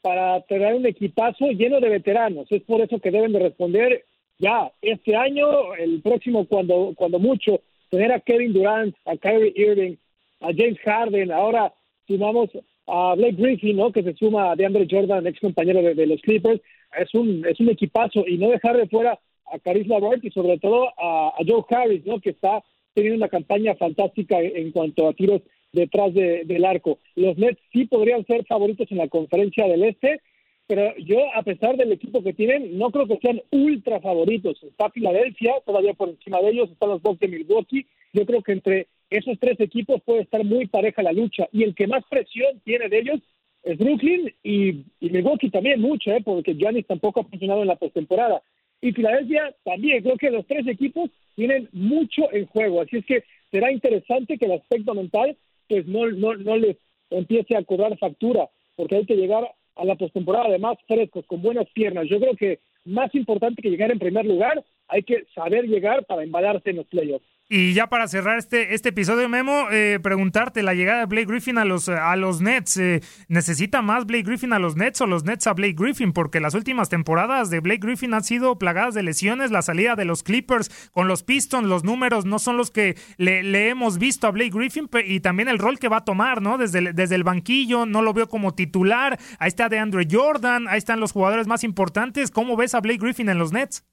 para 0.02 0.40
tener 0.42 0.74
un 0.74 0.86
equipazo 0.86 1.46
lleno 1.50 1.80
de 1.80 1.88
veteranos. 1.88 2.50
Es 2.50 2.62
por 2.62 2.80
eso 2.80 2.98
que 2.98 3.10
deben 3.10 3.32
de 3.32 3.38
responder 3.38 4.04
ya 4.38 4.72
este 4.80 5.14
año, 5.14 5.74
el 5.74 6.00
próximo 6.00 6.46
cuando 6.46 6.94
cuando 6.96 7.18
mucho, 7.18 7.60
tener 7.90 8.12
a 8.12 8.20
Kevin 8.20 8.52
Durant, 8.52 8.96
a 9.04 9.16
Kyrie 9.16 9.52
Irving, 9.54 9.96
a 10.40 10.48
James 10.56 10.78
Harden, 10.84 11.30
ahora 11.30 11.72
sumamos 12.06 12.50
a 12.86 13.14
Blake 13.14 13.36
Griffin, 13.36 13.76
¿no? 13.76 13.92
Que 13.92 14.02
se 14.02 14.14
suma 14.14 14.50
a 14.50 14.56
DeAndre 14.56 14.88
Jordan, 14.90 15.26
ex 15.26 15.38
compañero 15.38 15.82
de, 15.82 16.06
los 16.06 16.20
Clippers, 16.22 16.60
es 16.98 17.14
un, 17.14 17.44
es 17.46 17.60
un 17.60 17.68
equipazo 17.68 18.26
y 18.26 18.38
no 18.38 18.48
dejar 18.48 18.76
de 18.76 18.88
fuera 18.88 19.18
a 19.52 19.58
Caris 19.58 19.86
LeVert 19.86 20.24
y 20.24 20.30
sobre 20.30 20.58
todo 20.58 20.88
a, 20.98 21.34
Joe 21.46 21.64
Harris, 21.70 22.04
¿no? 22.06 22.20
Que 22.20 22.30
está 22.30 22.62
teniendo 22.94 23.18
una 23.18 23.28
campaña 23.28 23.74
fantástica 23.74 24.40
en 24.40 24.72
cuanto 24.72 25.08
a 25.08 25.12
tiros 25.12 25.42
detrás 25.72 26.12
del 26.14 26.64
arco. 26.64 26.98
Los 27.14 27.38
Nets 27.38 27.60
sí 27.72 27.86
podrían 27.86 28.26
ser 28.26 28.44
favoritos 28.46 28.90
en 28.90 28.98
la 28.98 29.08
conferencia 29.08 29.66
del 29.66 29.84
Este, 29.84 30.20
pero 30.66 30.96
yo, 30.98 31.18
a 31.34 31.42
pesar 31.42 31.76
del 31.76 31.92
equipo 31.92 32.22
que 32.22 32.32
tienen, 32.32 32.78
no 32.78 32.90
creo 32.90 33.06
que 33.06 33.18
sean 33.18 33.42
ultra 33.50 34.00
favoritos. 34.00 34.62
Está 34.62 34.90
Filadelfia, 34.90 35.54
todavía 35.66 35.94
por 35.94 36.10
encima 36.10 36.40
de 36.40 36.50
ellos, 36.50 36.70
están 36.70 36.90
los 36.90 37.02
Bucks 37.02 37.20
de 37.20 37.28
Milwaukee. 37.28 37.86
Yo 38.12 38.24
creo 38.24 38.42
que 38.42 38.52
entre 38.52 38.86
esos 39.10 39.38
tres 39.40 39.58
equipos 39.58 40.00
puede 40.02 40.22
estar 40.22 40.44
muy 40.44 40.66
pareja 40.66 41.02
la 41.02 41.12
lucha 41.12 41.48
y 41.52 41.64
el 41.64 41.74
que 41.74 41.88
más 41.88 42.04
presión 42.08 42.60
tiene 42.64 42.88
de 42.88 42.98
ellos 43.00 43.20
es 43.62 43.78
Brooklyn 43.78 44.32
y, 44.42 44.84
y 45.00 45.10
Milwaukee 45.10 45.50
también 45.50 45.80
mucho, 45.80 46.12
¿eh? 46.12 46.22
porque 46.24 46.54
Giannis 46.54 46.86
tampoco 46.86 47.20
ha 47.20 47.24
funcionado 47.24 47.62
en 47.62 47.68
la 47.68 47.76
postemporada. 47.76 48.42
Y 48.80 48.92
Filadelfia 48.92 49.54
también, 49.64 50.02
creo 50.02 50.16
que 50.16 50.30
los 50.30 50.46
tres 50.46 50.66
equipos 50.66 51.10
tienen 51.34 51.68
mucho 51.72 52.32
en 52.32 52.46
juego, 52.46 52.80
así 52.80 52.98
es 52.98 53.04
que 53.04 53.24
será 53.50 53.72
interesante 53.72 54.38
que 54.38 54.46
el 54.46 54.52
aspecto 54.52 54.94
mental 54.94 55.36
pues 55.68 55.86
no, 55.86 56.06
no, 56.10 56.34
no 56.34 56.56
les 56.56 56.76
empiece 57.10 57.56
a 57.56 57.62
cobrar 57.62 57.96
factura, 57.98 58.48
porque 58.76 58.96
hay 58.96 59.06
que 59.06 59.16
llegar 59.16 59.44
a 59.76 59.84
la 59.84 59.94
postemporada 59.94 60.46
además 60.46 60.78
frescos, 60.86 61.24
con 61.26 61.42
buenas 61.42 61.68
piernas. 61.70 62.08
Yo 62.08 62.18
creo 62.20 62.34
que 62.36 62.58
más 62.84 63.14
importante 63.14 63.62
que 63.62 63.70
llegar 63.70 63.90
en 63.90 63.98
primer 63.98 64.26
lugar, 64.26 64.64
hay 64.88 65.02
que 65.02 65.24
saber 65.34 65.66
llegar 65.66 66.04
para 66.06 66.24
embalarse 66.24 66.70
en 66.70 66.76
los 66.76 66.86
playoffs. 66.86 67.26
Y 67.52 67.72
ya 67.74 67.88
para 67.88 68.06
cerrar 68.06 68.38
este, 68.38 68.74
este 68.74 68.90
episodio, 68.90 69.28
Memo, 69.28 69.66
eh, 69.72 69.98
preguntarte, 70.00 70.62
la 70.62 70.72
llegada 70.72 71.00
de 71.00 71.06
Blake 71.06 71.26
Griffin 71.26 71.58
a 71.58 71.64
los, 71.64 71.88
a 71.88 72.14
los 72.14 72.40
Nets, 72.40 72.76
eh, 72.76 73.00
¿necesita 73.26 73.82
más 73.82 74.06
Blake 74.06 74.22
Griffin 74.22 74.52
a 74.52 74.60
los 74.60 74.76
Nets 74.76 75.00
o 75.00 75.06
los 75.08 75.24
Nets 75.24 75.48
a 75.48 75.54
Blake 75.54 75.74
Griffin? 75.76 76.12
Porque 76.12 76.38
las 76.38 76.54
últimas 76.54 76.88
temporadas 76.88 77.50
de 77.50 77.58
Blake 77.58 77.80
Griffin 77.84 78.14
han 78.14 78.22
sido 78.22 78.56
plagadas 78.56 78.94
de 78.94 79.02
lesiones, 79.02 79.50
la 79.50 79.62
salida 79.62 79.96
de 79.96 80.04
los 80.04 80.22
Clippers 80.22 80.70
con 80.92 81.08
los 81.08 81.24
Pistons, 81.24 81.66
los 81.66 81.82
números 81.82 82.24
no 82.24 82.38
son 82.38 82.56
los 82.56 82.70
que 82.70 82.96
le, 83.16 83.68
hemos 83.68 83.98
visto 83.98 84.28
a 84.28 84.30
Blake 84.30 84.52
Griffin 84.54 84.88
y 85.04 85.18
también 85.18 85.48
el 85.48 85.58
rol 85.58 85.80
que 85.80 85.88
va 85.88 85.96
a 85.96 86.04
tomar, 86.04 86.40
¿no? 86.42 86.56
Desde 86.56 86.78
el, 86.78 86.94
desde 86.94 87.16
el 87.16 87.24
banquillo, 87.24 87.84
no 87.84 88.00
lo 88.00 88.14
veo 88.14 88.28
como 88.28 88.54
titular, 88.54 89.18
ahí 89.40 89.48
está 89.48 89.68
de 89.68 89.80
Andrew 89.80 90.06
Jordan, 90.08 90.68
ahí 90.68 90.78
están 90.78 91.00
los 91.00 91.10
jugadores 91.10 91.48
más 91.48 91.64
importantes, 91.64 92.30
¿cómo 92.30 92.56
ves 92.56 92.76
a 92.76 92.80
Blake 92.80 93.00
Griffin 93.00 93.28
en 93.28 93.38
los 93.38 93.50
Nets? 93.50 93.84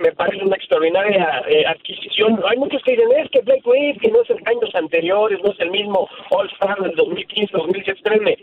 Me 0.00 0.12
parece 0.12 0.44
una 0.44 0.56
extraordinaria 0.56 1.42
eh, 1.48 1.64
adquisición. 1.66 2.40
Hay 2.48 2.56
muchos 2.58 2.82
que 2.82 2.92
dicen, 2.92 3.08
es 3.16 3.30
que 3.30 3.40
Blake 3.40 3.62
Griffin 3.64 4.12
no 4.12 4.22
es 4.22 4.30
el 4.30 4.42
años 4.46 4.74
anteriores, 4.74 5.40
no 5.42 5.52
es 5.52 5.60
el 5.60 5.70
mismo 5.70 6.08
All-Star 6.30 6.80
del 6.80 6.94
2015, 6.96 7.56
2016, 7.56 8.38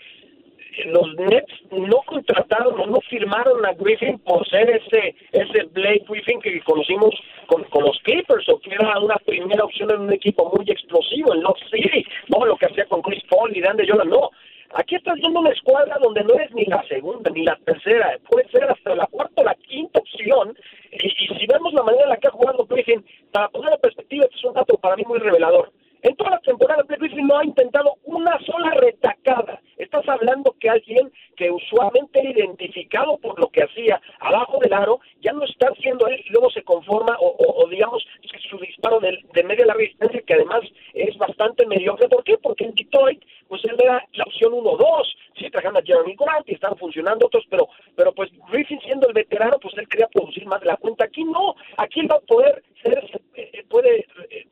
los 0.85 1.15
Nets 1.15 1.53
no 1.71 2.01
contrataron 2.05 2.91
no 2.91 2.99
firmaron 3.09 3.65
a 3.65 3.73
Griffin 3.73 4.19
por 4.19 4.47
ser 4.49 4.69
ese 4.69 5.15
ese 5.31 5.63
Blake 5.71 6.03
Griffin 6.07 6.41
que 6.41 6.59
conocimos 6.61 7.15
con, 7.47 7.63
con 7.65 7.83
los 7.83 7.97
Clippers 7.99 8.47
o 8.49 8.59
que 8.59 8.73
era 8.73 8.99
una 8.99 9.15
primera 9.17 9.63
opción 9.63 9.89
en 9.91 10.01
un 10.01 10.13
equipo 10.13 10.51
muy 10.55 10.69
explosivo 10.69 11.33
en 11.33 11.43
Love 11.43 11.59
City, 11.71 12.05
no 12.27 12.45
lo 12.45 12.57
que 12.57 12.65
hacía 12.65 12.85
con 12.85 13.01
Chris 13.01 13.23
Paul 13.29 13.55
y 13.55 13.61
Dan 13.61 13.77
de 13.77 13.87
Jordan, 13.87 14.09
no. 14.09 14.31
Aquí 14.73 14.95
estás 14.95 15.15
viendo 15.15 15.39
una 15.39 15.51
escuadra 15.51 15.97
donde 16.01 16.23
no 16.23 16.33
es 16.33 16.51
ni 16.53 16.65
la 16.65 16.83
segunda 16.87 17.31
ni 17.31 17.43
la 17.43 17.55
tercera, 17.65 18.17
puede 18.29 18.49
ser 18.49 18.63
hasta 18.65 18.95
la 18.95 19.05
cuarta 19.05 19.41
o 19.41 19.45
la 19.45 19.55
quinta 19.55 19.99
opción. 19.99 20.57
Y, 20.91 21.07
y 21.07 21.39
si 21.39 21.47
vemos 21.47 21.71
la 21.73 21.83
manera 21.83 22.03
en 22.03 22.09
la 22.09 22.17
que 22.17 22.27
ha 22.27 22.31
jugado 22.31 22.65
Griffin, 22.65 23.05
para 23.31 23.47
poner 23.49 23.73
en 23.73 23.79
perspectiva, 23.79 24.25
este 24.25 24.35
es 24.35 24.43
un 24.43 24.53
dato 24.53 24.77
muy 25.03 25.19
revelador. 25.19 25.71
En 26.05 26.15
toda 26.17 26.29
la 26.29 26.39
temporada, 26.39 26.83
Blake 26.83 27.01
Griffin 27.01 27.25
no 27.25 27.39
ha 27.39 27.43
intentado 27.43 27.95
una 28.03 28.37
sola 28.45 28.75
retacada. 28.75 29.59
Estás 29.75 30.07
hablando 30.07 30.55
que 30.59 30.69
alguien 30.69 31.11
que 31.35 31.49
usualmente 31.49 32.19
era 32.19 32.29
identificado 32.29 33.17
por 33.17 33.39
lo 33.39 33.49
que 33.49 33.63
hacía 33.63 33.99
abajo 34.19 34.59
del 34.59 34.73
aro, 34.73 34.99
ya 35.21 35.33
no 35.33 35.43
está 35.45 35.67
haciendo 35.69 36.05
él 36.05 36.23
y 36.23 36.29
luego 36.31 36.51
se 36.51 36.61
conforma, 36.61 37.17
o, 37.19 37.25
o, 37.25 37.63
o 37.63 37.67
digamos, 37.69 38.05
su 38.49 38.59
disparo 38.59 38.99
de, 38.99 39.17
de 39.33 39.43
media 39.43 39.65
larga 39.65 39.81
distancia, 39.81 40.21
que 40.21 40.33
además 40.35 40.61
es 40.93 41.17
bastante 41.17 41.65
mediocre. 41.65 42.07
¿Por 42.07 42.23
qué? 42.23 42.37
Porque 42.37 42.65
en 42.65 42.75
Detroit, 42.75 43.23
pues 43.47 43.63
él 43.65 43.75
era 43.79 44.05
la 44.13 44.25
opción 44.25 44.53
1-2. 44.53 45.15
Sí, 45.37 45.49
trajeron 45.49 45.77
a 45.77 45.81
Jeremy 45.81 46.15
Grant 46.15 46.47
y 46.47 46.53
estaban 46.53 46.77
funcionando 46.77 47.25
otros, 47.25 47.45
pero, 47.49 47.67
pero 47.95 48.13
pues 48.13 48.29
Griffin 48.51 48.79
siendo 48.81 49.07
el 49.07 49.13
veterano, 49.13 49.57
pues 49.59 49.75
él 49.77 49.87
quería 49.87 50.07
producir 50.07 50.45
más 50.45 50.61
de 50.61 50.67
la 50.67 50.77
cuenta. 50.77 51.05
Aquí 51.05 51.23
no, 51.23 51.55
aquí 51.77 52.01
él 52.01 52.11
va 52.11 52.17
a 52.17 52.19
poder 52.19 52.63
ser, 52.81 53.21
eh, 53.35 53.65
puede 53.67 54.05
eh, 54.29 54.47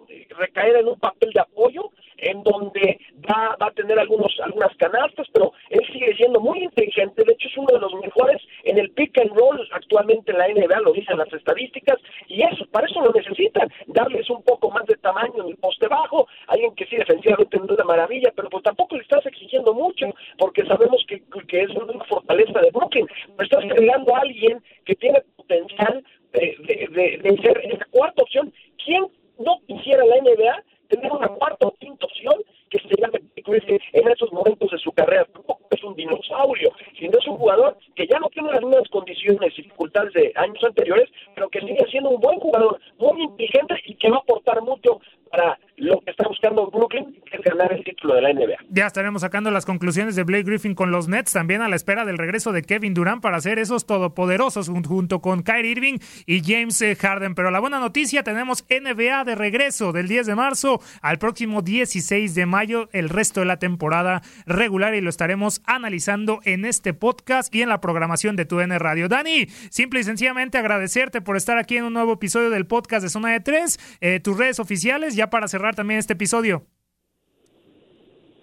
en 0.79 0.87
un 0.87 0.99
papel 0.99 1.31
de 1.33 1.41
apoyo 1.41 1.91
en 2.17 2.43
donde 2.43 2.99
va, 3.29 3.55
va 3.61 3.67
a 3.67 3.71
tener 3.71 3.99
algunos 3.99 4.31
algunas 4.41 4.75
canastas, 4.77 5.27
pero 5.33 5.51
él 5.69 5.81
sigue 5.91 6.15
siendo 6.15 6.39
muy 6.39 6.63
inteligente, 6.63 7.23
de 7.23 7.33
hecho 7.33 7.47
es 7.47 7.57
uno 7.57 7.67
de 7.73 7.79
los 7.79 7.93
mejores 7.95 8.41
en 8.63 8.77
el 8.77 8.91
pick 8.91 9.17
and 9.19 9.31
roll 9.31 9.59
actualmente 9.71 10.31
en 10.31 10.37
la 10.37 10.47
NBA, 10.47 10.79
lo 10.81 10.93
dicen 10.93 11.17
las 11.17 11.31
estadísticas, 11.33 11.97
y 12.27 12.43
eso, 12.43 12.65
para 12.71 12.87
eso 12.87 13.01
lo 13.01 13.11
necesitan, 13.11 13.69
darles 13.87 14.29
un 14.29 14.41
poco 14.43 14.71
más 14.71 14.85
de 14.85 14.95
tamaño 14.95 15.43
en 15.43 15.49
el 15.49 15.57
poste 15.57 15.87
bajo, 15.87 16.27
alguien 16.47 16.73
que 16.75 16.85
sí 16.85 16.95
defensivamente 16.95 17.57
es 17.57 17.63
una 17.63 17.83
maravilla, 17.83 18.31
pero 18.35 18.49
pues 18.49 18.63
tampoco 18.63 18.95
le 18.95 19.03
estás 19.03 19.25
exigiendo 19.25 19.73
mucho, 19.73 20.07
porque 20.37 20.65
sabemos 20.65 21.03
que, 21.07 21.21
que 21.47 21.61
es 21.61 21.69
una 21.71 22.03
fortaleza 22.05 22.59
de 22.59 22.71
Brooklyn, 22.71 23.07
pero 23.37 23.43
estás 23.43 23.65
creando 23.75 24.15
a 24.15 24.19
alguien 24.19 24.61
que 24.85 24.95
tiene 24.95 25.21
potencial 25.35 26.03
de, 26.31 26.55
de, 26.59 26.87
de, 26.91 27.17
de 27.17 27.41
ser 27.41 27.59
esa 27.63 27.85
cuarta 27.91 28.23
opción. 28.23 28.51
¿Quién 28.83 29.07
no 29.39 29.59
quisiera 29.67 30.05
la 30.05 30.17
NBA 30.17 30.63
tener 30.93 31.11
una 31.11 31.27
cuarta 31.27 31.67
o 31.67 31.73
quinta 31.79 32.05
opción 32.05 32.35
que 32.69 32.79
se 32.79 32.95
llame 32.99 33.21
Griffin 33.35 33.79
en 33.93 34.07
esos 34.07 34.31
momentos 34.31 34.71
de 34.71 34.77
su 34.77 34.91
carrera. 34.91 35.25
Tampoco 35.25 35.61
es 35.69 35.83
un 35.83 35.95
dinosaurio, 35.95 36.71
sino 36.97 37.17
es 37.17 37.27
un 37.27 37.37
jugador 37.37 37.77
que 37.95 38.07
ya 38.07 38.19
no 38.19 38.29
tiene 38.29 38.51
las 38.51 38.61
mismas 38.61 38.87
condiciones 38.89 39.53
y 39.57 39.63
dificultades 39.63 40.13
de 40.13 40.31
años 40.35 40.63
anteriores, 40.63 41.09
pero 41.35 41.49
que 41.49 41.59
sigue 41.59 41.85
siendo 41.89 42.09
un 42.09 42.21
buen 42.21 42.39
jugador, 42.39 42.79
muy 42.97 43.21
inteligente 43.21 43.75
y 43.85 43.92
que 44.03 44.09
va 44.09 44.17
a 44.17 44.19
aportar 44.19 44.61
mucho 44.61 44.99
para 45.31 45.57
lo 45.77 46.01
que 46.01 46.11
está 46.11 46.27
buscando 46.27 46.67
Brooklyn, 46.67 47.21
que 47.23 47.37
es 47.37 47.41
ganar 47.41 47.71
el 47.71 47.85
título 47.85 48.15
de 48.15 48.21
la 48.21 48.33
NBA. 48.33 48.57
Ya 48.75 48.87
estaremos 48.87 49.21
sacando 49.21 49.51
las 49.51 49.67
conclusiones 49.67 50.15
de 50.15 50.23
Blake 50.23 50.45
Griffin 50.45 50.73
con 50.73 50.89
los 50.89 51.07
Nets, 51.07 51.31
también 51.31 51.61
a 51.61 51.69
la 51.69 51.75
espera 51.75 52.05
del 52.05 52.17
regreso 52.17 52.51
de 52.51 52.63
Kevin 52.63 52.95
Durant 52.95 53.21
para 53.21 53.37
hacer 53.37 53.59
esos 53.59 53.85
todopoderosos 53.85 54.67
junto 54.67 55.21
con 55.21 55.43
Kyrie 55.43 55.73
Irving 55.73 55.99
y 56.25 56.41
James 56.41 56.81
eh, 56.81 56.95
Harden. 56.95 57.35
Pero 57.35 57.51
la 57.51 57.59
buena 57.59 57.79
noticia, 57.79 58.23
tenemos 58.23 58.65
NBA 58.67 59.25
de 59.25 59.35
regreso 59.35 59.91
del 59.91 60.07
10 60.07 60.25
de 60.25 60.33
marzo 60.33 60.81
al 61.03 61.19
próximo 61.19 61.61
16 61.61 62.33
de 62.33 62.47
mayo, 62.47 62.89
el 62.93 63.09
resto 63.09 63.41
de 63.41 63.45
la 63.45 63.59
temporada 63.59 64.23
regular 64.47 64.95
y 64.95 65.01
lo 65.01 65.11
estaremos 65.11 65.61
analizando 65.65 66.39
en 66.43 66.65
este 66.65 66.95
podcast 66.95 67.53
y 67.53 67.61
en 67.61 67.69
la 67.69 67.79
programación 67.79 68.35
de 68.35 68.45
TUN 68.45 68.71
Radio. 68.79 69.07
Dani, 69.07 69.45
simple 69.69 69.99
y 69.99 70.03
sencillamente 70.03 70.57
agradecerte 70.57 71.21
por 71.21 71.37
estar 71.37 71.59
aquí 71.59 71.77
en 71.77 71.83
un 71.83 71.93
nuevo 71.93 72.13
episodio 72.13 72.49
del 72.49 72.65
podcast 72.65 73.03
de 73.03 73.09
Zona 73.09 73.33
de 73.33 73.39
Tres, 73.39 73.79
eh, 74.01 74.19
tus 74.19 74.35
redes 74.35 74.59
oficiales, 74.59 75.15
ya 75.15 75.29
para 75.29 75.47
cerrar 75.47 75.75
también 75.75 75.99
este 75.99 76.13
episodio. 76.13 76.65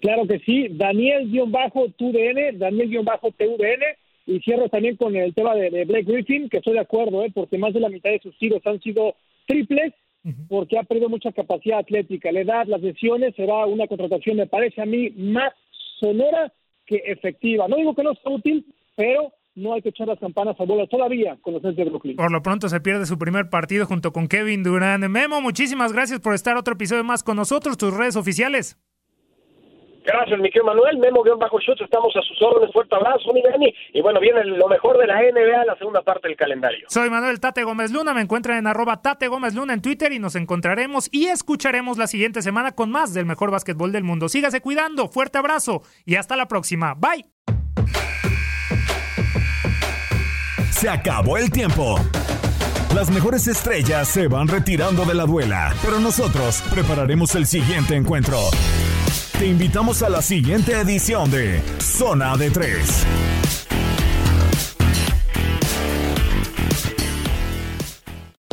Claro 0.01 0.27
que 0.27 0.39
sí, 0.39 0.67
Daniel-TUDN, 0.71 2.57
Daniel-TUDN, 2.57 3.83
y 4.25 4.39
cierro 4.39 4.67
también 4.69 4.97
con 4.97 5.15
el 5.15 5.33
tema 5.33 5.55
de, 5.55 5.69
de, 5.69 5.85
Blake 5.85 6.11
Griffin, 6.11 6.49
que 6.49 6.57
estoy 6.57 6.73
de 6.73 6.79
acuerdo, 6.79 7.23
¿eh? 7.23 7.31
porque 7.33 7.57
más 7.57 7.73
de 7.73 7.79
la 7.79 7.89
mitad 7.89 8.09
de 8.09 8.19
sus 8.19 8.37
tiros 8.37 8.61
han 8.65 8.79
sido 8.81 9.15
triples, 9.47 9.93
uh 10.23 10.29
-huh. 10.29 10.47
porque 10.47 10.77
ha 10.77 10.83
perdido 10.83 11.09
mucha 11.09 11.31
capacidad 11.31 11.79
atlética. 11.79 12.31
La 12.31 12.41
edad, 12.41 12.65
las 12.67 12.81
lesiones, 12.81 13.35
será 13.35 13.65
una 13.65 13.87
contratación, 13.87 14.37
me 14.37 14.47
parece 14.47 14.81
a 14.81 14.85
mí, 14.85 15.11
más 15.11 15.53
sonora 15.99 16.51
que 16.85 16.97
efectiva. 17.05 17.67
No 17.67 17.77
digo 17.77 17.95
que 17.95 18.03
no 18.03 18.13
sea 18.15 18.31
útil, 18.31 18.65
pero 18.95 19.31
no 19.55 19.73
hay 19.73 19.81
que 19.81 19.89
echar 19.89 20.07
las 20.07 20.19
campanas 20.19 20.55
a 20.59 20.63
bola 20.63 20.87
todavía 20.87 21.37
con 21.41 21.53
los 21.53 21.63
Nets 21.63 21.77
de 21.77 21.85
Brooklyn. 21.85 22.15
Por 22.15 22.31
lo 22.31 22.41
pronto 22.41 22.69
se 22.69 22.79
pierde 22.79 23.05
su 23.05 23.17
primer 23.17 23.49
partido 23.49 23.85
junto 23.85 24.11
con 24.11 24.27
Kevin 24.27 24.63
Durant. 24.63 25.03
Memo, 25.05 25.41
muchísimas 25.41 25.93
gracias 25.93 26.19
por 26.19 26.33
estar 26.33 26.57
otro 26.57 26.73
episodio 26.73 27.03
más 27.03 27.23
con 27.23 27.35
nosotros, 27.35 27.77
tus 27.77 27.95
redes 27.95 28.15
oficiales. 28.15 28.77
Gracias, 30.03 30.39
mi 30.39 30.49
querido 30.49 30.65
Manuel. 30.65 30.97
Memo-Schutz, 30.97 31.81
estamos 31.81 32.15
a 32.15 32.21
sus 32.21 32.41
órdenes. 32.41 32.73
Fuerte 32.73 32.95
abrazo, 32.95 33.31
mi 33.33 33.41
Dani. 33.41 33.73
Y 33.93 34.01
bueno, 34.01 34.19
viene 34.19 34.43
lo 34.45 34.67
mejor 34.67 34.97
de 34.97 35.07
la 35.07 35.21
NBA, 35.21 35.65
la 35.65 35.75
segunda 35.77 36.01
parte 36.01 36.27
del 36.27 36.37
calendario. 36.37 36.87
Soy 36.89 37.09
Manuel 37.09 37.39
Tate 37.39 37.63
Gómez 37.63 37.91
Luna. 37.91 38.13
Me 38.13 38.21
encuentran 38.21 38.57
en 38.57 38.67
arroba 38.67 39.01
Tate 39.01 39.27
Gómez 39.27 39.53
Luna 39.53 39.73
en 39.73 39.81
Twitter 39.81 40.11
y 40.11 40.19
nos 40.19 40.35
encontraremos 40.35 41.07
y 41.11 41.27
escucharemos 41.27 41.97
la 41.97 42.07
siguiente 42.07 42.41
semana 42.41 42.71
con 42.71 42.91
más 42.91 43.13
del 43.13 43.25
mejor 43.25 43.51
básquetbol 43.51 43.91
del 43.91 44.03
mundo. 44.03 44.29
Sígase 44.29 44.61
cuidando. 44.61 45.07
Fuerte 45.07 45.37
abrazo 45.37 45.81
y 46.05 46.15
hasta 46.15 46.35
la 46.35 46.47
próxima. 46.47 46.95
Bye. 46.95 47.25
Se 50.71 50.89
acabó 50.89 51.37
el 51.37 51.51
tiempo. 51.51 51.97
Las 52.95 53.09
mejores 53.11 53.47
estrellas 53.47 54.07
se 54.07 54.27
van 54.27 54.47
retirando 54.47 55.05
de 55.05 55.13
la 55.13 55.25
duela, 55.25 55.73
pero 55.81 55.99
nosotros 55.99 56.61
prepararemos 56.73 57.35
el 57.35 57.45
siguiente 57.45 57.95
encuentro. 57.95 58.37
Te 59.41 59.47
invitamos 59.47 60.03
a 60.03 60.09
la 60.09 60.21
siguiente 60.21 60.79
edición 60.79 61.31
de 61.31 61.63
Zona 61.79 62.37
de 62.37 62.51
Tres. 62.51 63.07